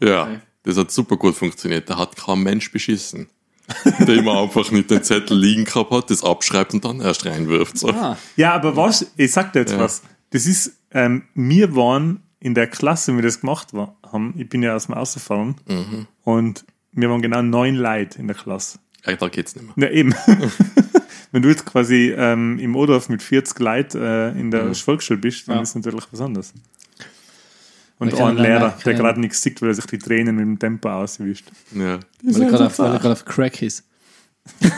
[0.00, 1.90] Ja, das hat super gut funktioniert.
[1.90, 3.28] Da hat kein Mensch beschissen.
[4.06, 7.76] Der immer einfach nicht den Zettel liegen gehabt hat, das abschreibt und dann erst reinwirft.
[7.78, 7.88] So.
[7.90, 9.78] Ah, Ja, aber was, ich sag dir jetzt Ja.
[9.80, 10.02] was.
[10.30, 14.48] Das ist, ähm, wir waren in der Klasse, wie wir das gemacht war, haben, ich
[14.48, 16.06] bin ja aus dem Außerfahren Mhm.
[16.24, 18.78] und wir waren genau neun Leute in der Klasse.
[19.06, 19.88] Ja, da geht's nicht mehr.
[19.88, 20.14] Ja, eben.
[21.30, 25.46] Wenn du jetzt quasi ähm, im Odorf mit 40 Leuten äh, in der Volksschule bist,
[25.48, 25.62] dann Ja.
[25.62, 26.54] ist natürlich was anderes.
[27.98, 30.58] Und auch ein Lehrer, der gerade nichts sieht, weil er sich die Tränen mit dem
[30.58, 31.46] Tempo auswischt.
[31.74, 31.98] Ja.
[32.22, 33.84] weil er gerade auf, auf Crack ist.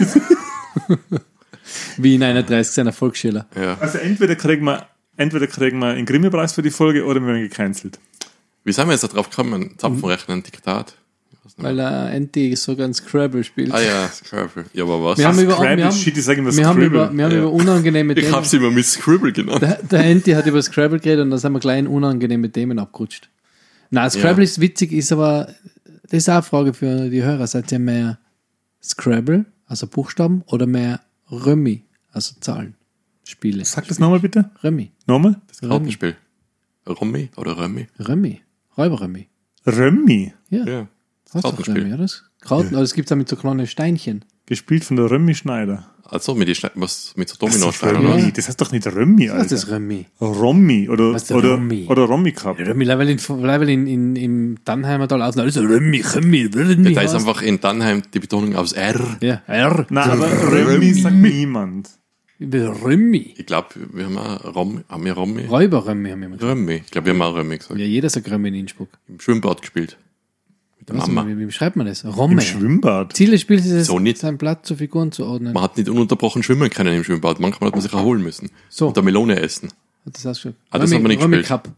[1.99, 3.47] Wie in einer 30 seiner Volksschüler.
[3.55, 3.77] ja.
[3.79, 7.43] Also entweder kriegen wir, entweder kriegen wir einen Grimme-Preis für die Folge oder wir werden
[7.43, 7.99] gecancelt.
[8.65, 9.75] Wie sind wir jetzt da drauf gekommen?
[9.79, 10.97] Zapfenrechnen, Diktat?
[11.57, 13.73] Weil er Andy so ganz Scrabble spielt.
[13.73, 14.65] Ah ja, Scrabble.
[14.73, 15.19] Ja, aber was?
[15.19, 17.05] Wir haben über- Scrabble, wir haben- shit, ich sage immer wir haben Scribble.
[17.05, 17.39] über, wir haben Ja.
[17.39, 18.35] über unangenehme ich Themen.
[18.37, 19.63] hab's immer Miss Scribble genannt.
[19.63, 22.79] Der, der Andy hat über Scrabble geredet und da sind wir gleich in unangenehme Themen
[22.79, 23.29] abgerutscht.
[23.91, 24.51] Nein, Scrabble Ja.
[24.51, 25.53] ist witzig, ist aber,
[26.05, 27.47] das ist auch eine Frage für die Hörer.
[27.47, 28.19] Seid ihr mehr
[28.83, 32.75] Scrabble, also Buchstaben, oder mehr Römi, also Zahlen,
[33.27, 33.65] Spiele?
[33.65, 34.51] Sag das nochmal bitte.
[34.63, 34.91] Römi.
[35.07, 35.41] Nochmal?
[35.49, 36.17] Das Kartenspiel.
[36.89, 37.87] Rummi oder Römi?
[37.99, 38.41] Römi.
[38.77, 39.29] Räuberrömi.
[39.67, 40.33] Römmi.
[40.49, 40.89] Ja, Ja.
[41.33, 41.83] Das Kartenspiel.
[41.83, 42.03] Römi, oder?
[42.03, 44.25] Das Karten, aber es gibt auch mit so kleinen Steinchen.
[44.47, 45.87] Gespielt von der Römmi Schneider.
[46.05, 48.23] Also mit, die Steine, was, mit so Das, ist Dominosteinen, Römmi.
[48.25, 48.33] oder?
[48.33, 49.77] das heißt doch nicht Römmi, Was ist das Alter.
[49.77, 50.07] Römi?
[50.21, 51.87] Rommi oder, Was ist der oder, Rommi?
[51.89, 52.59] oder Rommi Cup.
[52.59, 53.19] Römi, weil in,
[53.69, 56.95] in, in, im Dannheimer Tal außen alles so Römi, Römi, Römi.
[56.95, 57.15] Da ist heißt.
[57.15, 59.19] einfach in Dannheim die Betonung aufs R.
[59.21, 59.87] Ja, R.
[59.89, 61.91] Nein, aber Römmi sagt niemand.
[62.41, 63.35] Römi.
[63.37, 65.45] Ich glaube, wir haben auch Rom, haben wir Rommi?
[65.45, 66.53] Räuberrömi haben wir immer gesagt.
[66.57, 66.75] Römi.
[66.85, 67.79] Ich glaube, wir haben auch Römi gesagt.
[67.79, 68.89] Ja, jeder sagt Römi in Innsbruck.
[69.09, 69.97] Im Schwimmbad gespielt.
[70.81, 71.29] Mit der Was, Mama.
[71.29, 72.03] wie, wie schreibt man das?
[72.05, 72.41] Im Romme.
[72.41, 73.13] Schwimmbad.
[73.15, 74.19] Ziel des Spiels ist es, So nicht.
[74.19, 75.53] sein Blatt zu Figuren zu ordnen.
[75.53, 77.39] Man hat nicht ununterbrochen schwimmen können im Schwimmbad.
[77.39, 78.51] Manchmal hat man sich erholen müssen.
[78.69, 78.89] So.
[78.89, 79.69] Und eine Melone essen.
[80.07, 80.55] Hat das ausgeschaut?
[80.71, 81.63] Ah, das haben wir nicht Rummi gespielt.
[81.63, 81.69] Cup.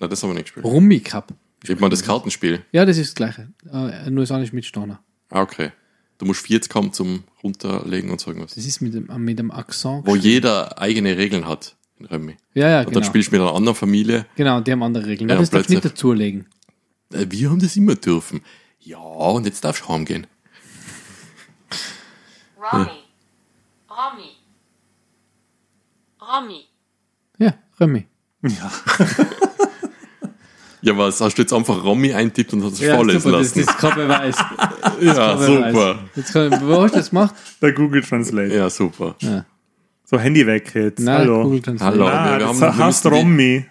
[0.00, 0.64] Na, das haben wir nicht gespielt.
[0.64, 1.32] Rummi Cup.
[1.62, 2.62] Gibt man das Kartenspiel?
[2.72, 3.48] Ja, das ist das Gleiche.
[3.70, 5.00] Äh, nur ist auch nicht mit Steiner.
[5.30, 5.72] Ah, okay.
[6.18, 8.54] Du musst 40 haben zum runterlegen und so irgendwas.
[8.54, 10.06] Das ist mit dem, äh, mit dem Akzent.
[10.06, 12.36] Wo jeder eigene Regeln hat in Römi.
[12.54, 13.00] ja, ja, Und genau.
[13.00, 14.24] dann spielst du mit einer anderen Familie.
[14.36, 15.28] Genau, die haben andere Regeln.
[15.28, 16.46] Ja, das darfst du nicht dazulegen.
[17.12, 18.40] Äh, Wir haben das immer dürfen.
[18.80, 20.26] Ja, und jetzt darfst du heimgehen.
[22.60, 22.86] Romy.
[23.90, 24.30] Romy.
[26.20, 26.64] Romy.
[27.38, 28.06] Ja, Römi.
[28.42, 28.70] Ja.
[30.80, 31.20] Ja, was?
[31.20, 33.66] Hast du jetzt einfach Romy eintippt und hast es Ja, vorlesen super, das, lassen?
[33.66, 34.36] das kann Beweis.
[35.00, 35.98] ja, super.
[36.14, 37.34] Jetzt kann, wo hast du das gemacht?
[37.58, 38.54] Bei Google Translate.
[38.54, 39.16] Ja, super.
[39.18, 39.44] Ja.
[40.04, 41.00] So, Handy weg jetzt.
[41.00, 41.42] Nein, Hallo.
[41.42, 41.92] Google Translate.
[41.94, 42.06] Hallo.
[42.06, 43.66] Ah, wir das haben- wir heißt Romy.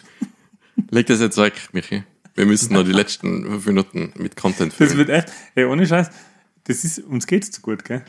[0.90, 2.02] Leg das jetzt weg, Michi.
[2.34, 4.96] Wir müssen noch die letzten fünf Minuten mit Content Das füllen.
[4.98, 6.10] wird echt, ey, ohne Scheiß,
[6.64, 8.02] das ist, uns geht's zu gut, gell?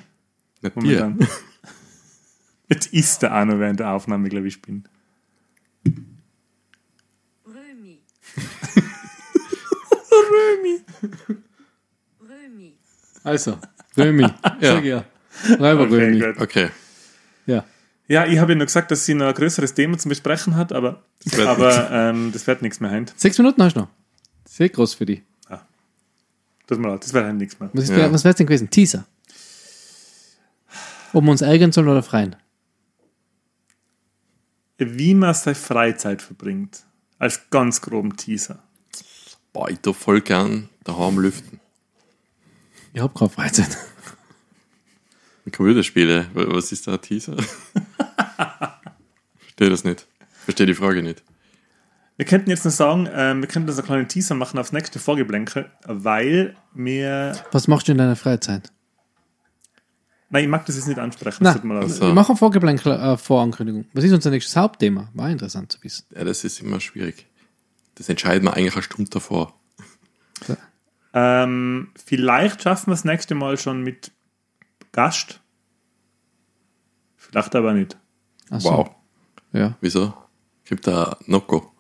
[0.62, 1.16] Nicht dir.
[2.70, 4.86] Jetzt ist der auch noch während der Aufnahme, glaube ich, bin.
[10.16, 10.82] Römi.
[12.22, 12.78] Römi.
[13.24, 13.58] Also,
[13.98, 14.22] Römi.
[14.22, 14.58] Ja.
[14.62, 15.06] Sag ja.
[15.60, 16.20] Räuber Okay, Römi.
[16.20, 16.42] gut.
[16.42, 16.70] Okay.
[17.46, 17.66] Ja.
[18.08, 20.72] Ja, ich habe ja nur gesagt, dass sie noch ein größeres Thema zu besprechen hat,
[20.74, 23.14] aber, wird aber ähm, das wird nichts mehr heint.
[23.18, 23.90] Sechs Minuten hast du noch.
[24.54, 25.24] Sehr groß für dich.
[26.68, 27.72] Tut mir leid, das wird heint nichts mehr.
[27.74, 28.12] Was, Ja.
[28.14, 28.70] was wäre denn gewesen?
[28.70, 29.06] Teaser.
[31.12, 32.36] Ob wir uns ärgern sollen oder freien?
[34.78, 36.84] Wie man seine Freizeit verbringt.
[37.20, 38.62] Als ganz groben Teaser.
[39.54, 41.60] Boah, ich tu voll gern daheim lüften.
[42.94, 43.78] Ich hab keine Freizeit.
[45.52, 47.36] Computerspiele, wa- was ist da ein Teaser?
[49.40, 50.08] Verstehe das nicht.
[50.46, 51.24] Verstehe die Frage nicht.
[52.18, 55.00] Wir könnten jetzt noch sagen, ähm, wir könnten das einen kleinen Teaser machen aufs nächste
[55.00, 57.36] Vorgeblänkel, weil wir.
[57.52, 58.72] Was machst du in deiner Freizeit?
[60.30, 61.40] Nein, ich mag das jetzt nicht ansprechen.
[61.42, 61.90] Na, das mir leid.
[61.90, 62.08] so.
[62.08, 63.86] wir machen Vorgeblänkel äh, Vorankündigung.
[63.94, 65.10] Was ist unser nächstes Hauptthema?
[65.14, 66.06] War interessant zu wissen.
[66.16, 67.28] Ja, das ist immer schwierig.
[67.96, 69.54] Das entscheiden wir eigentlich eine Stunde davor.
[71.14, 74.12] Ähm, vielleicht schaffen wir das nächste Mal schon mit
[74.92, 75.42] Gast.
[77.16, 77.98] Vielleicht aber nicht.
[78.50, 78.70] Ach so.
[78.70, 78.96] Wow.
[79.52, 79.78] Ja.
[79.80, 80.14] Wieso?
[80.66, 81.73] Gibt da Nocco.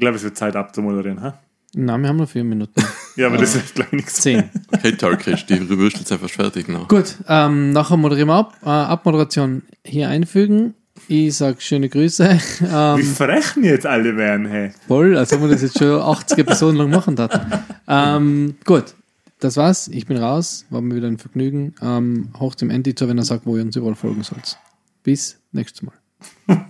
[0.00, 1.20] Ich glaube, es wird Zeit abzumoderieren.
[1.20, 1.38] Ha?
[1.74, 2.72] Nein, wir haben noch vier Minuten.
[3.16, 4.14] Ja, aber das ist gleich nichts.
[4.14, 4.48] Zehn.
[4.72, 6.88] Okay, Turkish, die Würstel sind fast fertig noch.
[6.88, 8.56] Gut, ähm, nachher moderieren wir ab.
[8.62, 10.72] Äh, Abmoderation hier einfügen.
[11.06, 12.24] Ich sag schöne Grüße.
[12.60, 14.70] Wie Ähm, frech wir jetzt alle wären, hey.
[14.88, 17.52] voll, als ob wir das jetzt schon 80 Episoden lang machen hatten.
[17.86, 18.94] Ähm, gut,
[19.40, 19.88] das war's.
[19.88, 20.64] Ich bin raus.
[20.70, 21.74] War mir wieder ein Vergnügen.
[21.82, 24.56] Ähm, hoch zum Ende zu, wenn er sagt, wo ihr uns überall folgen sollt.
[25.02, 25.94] Bis nächstes Mal.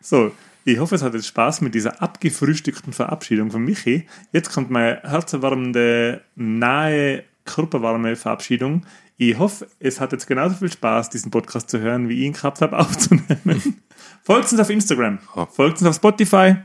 [0.00, 0.32] So,
[0.64, 4.06] ich hoffe, es hat jetzt Spaß mit dieser abgefrühstückten Verabschiedung von Michi.
[4.32, 8.86] Jetzt kommt meine herzerwärmende, nahe, körperwarme Verabschiedung.
[9.16, 12.32] Ich hoffe, es hat jetzt genauso viel Spaß, diesen Podcast zu hören, wie ich ihn
[12.32, 13.82] gehabt habe, aufzunehmen.
[14.22, 15.18] folgt uns auf Instagram,
[15.52, 16.56] folgt uns auf Spotify,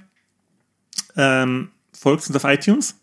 [1.16, 2.96] ähm, folgt uns auf iTunes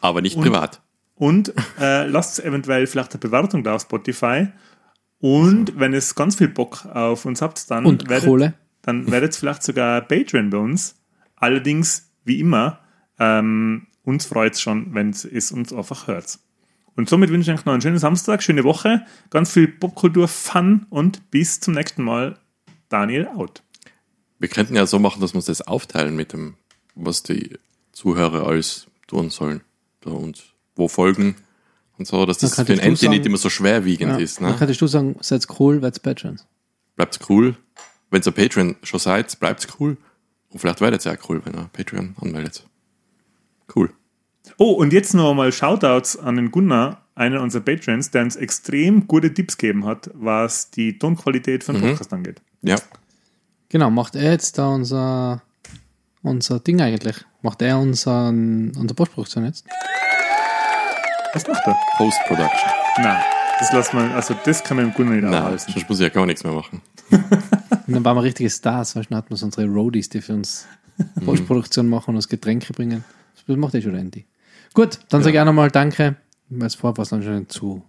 [0.00, 0.82] Aber nicht privat.
[1.14, 4.48] und äh, lasst eventuell vielleicht eine Bewertung da auf Spotify.
[5.20, 8.54] Und wenn es ganz viel Bock auf uns habt, dann Und werdet, Kohle.
[8.82, 10.96] Dann werdet vielleicht sogar Patreon bei uns.
[11.36, 12.80] Allerdings, wie immer,
[13.18, 16.38] ähm, uns freut es schon, wenn es uns einfach hört.
[16.94, 21.30] Und somit wünsche ich euch noch einen schönen Samstag, schöne Woche, ganz viel Popkultur-Fun und
[21.30, 22.38] bis zum nächsten Mal.
[22.88, 23.62] Daniel out.
[24.38, 26.54] Wir könnten ja so machen, dass wir uns das aufteilen mit dem,
[26.94, 27.56] was die
[27.92, 29.62] Zuhörer alles tun sollen.
[30.04, 30.42] Bei uns.
[30.74, 31.36] Wo folgen
[31.96, 34.18] und so, dass das Dann für den Enti nicht immer so schwerwiegend Ja.
[34.18, 34.40] ist.
[34.40, 34.56] Dann Ne?
[34.58, 36.46] könntest du sagen, seid cool, werdet Patrons.
[36.96, 37.56] Bleibt's cool.
[38.12, 39.96] Wenn ihr Patreon schon seid, bleibt's cool.
[40.50, 42.62] Und vielleicht werdet ihr auch cool, wenn ihr Patreon anmeldet.
[43.74, 43.90] Cool.
[44.58, 49.06] Oh, und jetzt noch mal Shoutouts an den Gunnar, einer unserer Patrons, der uns extrem
[49.06, 52.42] gute Tipps gegeben hat, was die Tonqualität von Podcast angeht.
[52.60, 52.76] Ja.
[53.70, 55.40] Genau, macht er jetzt da unser,
[56.20, 57.24] unser Ding eigentlich?
[57.40, 59.64] Macht er unseren, unsere Postproduktion jetzt?
[61.32, 61.78] Was macht er?
[61.96, 62.70] Post-Production.
[62.98, 63.22] Nein,
[63.58, 65.72] das lassen wir, also das kann man dem Gunnar nicht Nein, aufhalten.
[65.72, 66.82] sonst muss ich ja gar nichts mehr machen.
[67.86, 70.34] Und dann waren wir richtige Stars, weißt dann hatten wir so unsere Roadies, die für
[70.34, 70.66] uns
[71.24, 73.04] Postproduktion machen und uns Getränke bringen.
[73.46, 74.26] Das macht eh schon Andy.
[74.74, 76.16] Gut, dann sage ich auch nochmal Danke.
[76.48, 77.82] Weil es vorher war es dann schon zu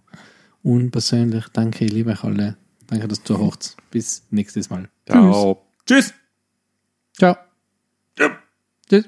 [0.62, 1.46] unpersönlich.
[1.52, 2.56] Danke, ich liebe euch alle.
[2.86, 3.76] Danke, dass du hochst.
[3.90, 4.88] Bis nächstes Mal.
[5.06, 5.66] Ciao.
[5.86, 6.14] Tschüss!
[7.16, 7.36] Ciao.
[8.18, 8.38] Ja.
[8.88, 9.04] Tschüss.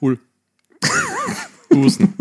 [0.00, 0.18] Cool.
[1.68, 2.14] Busen.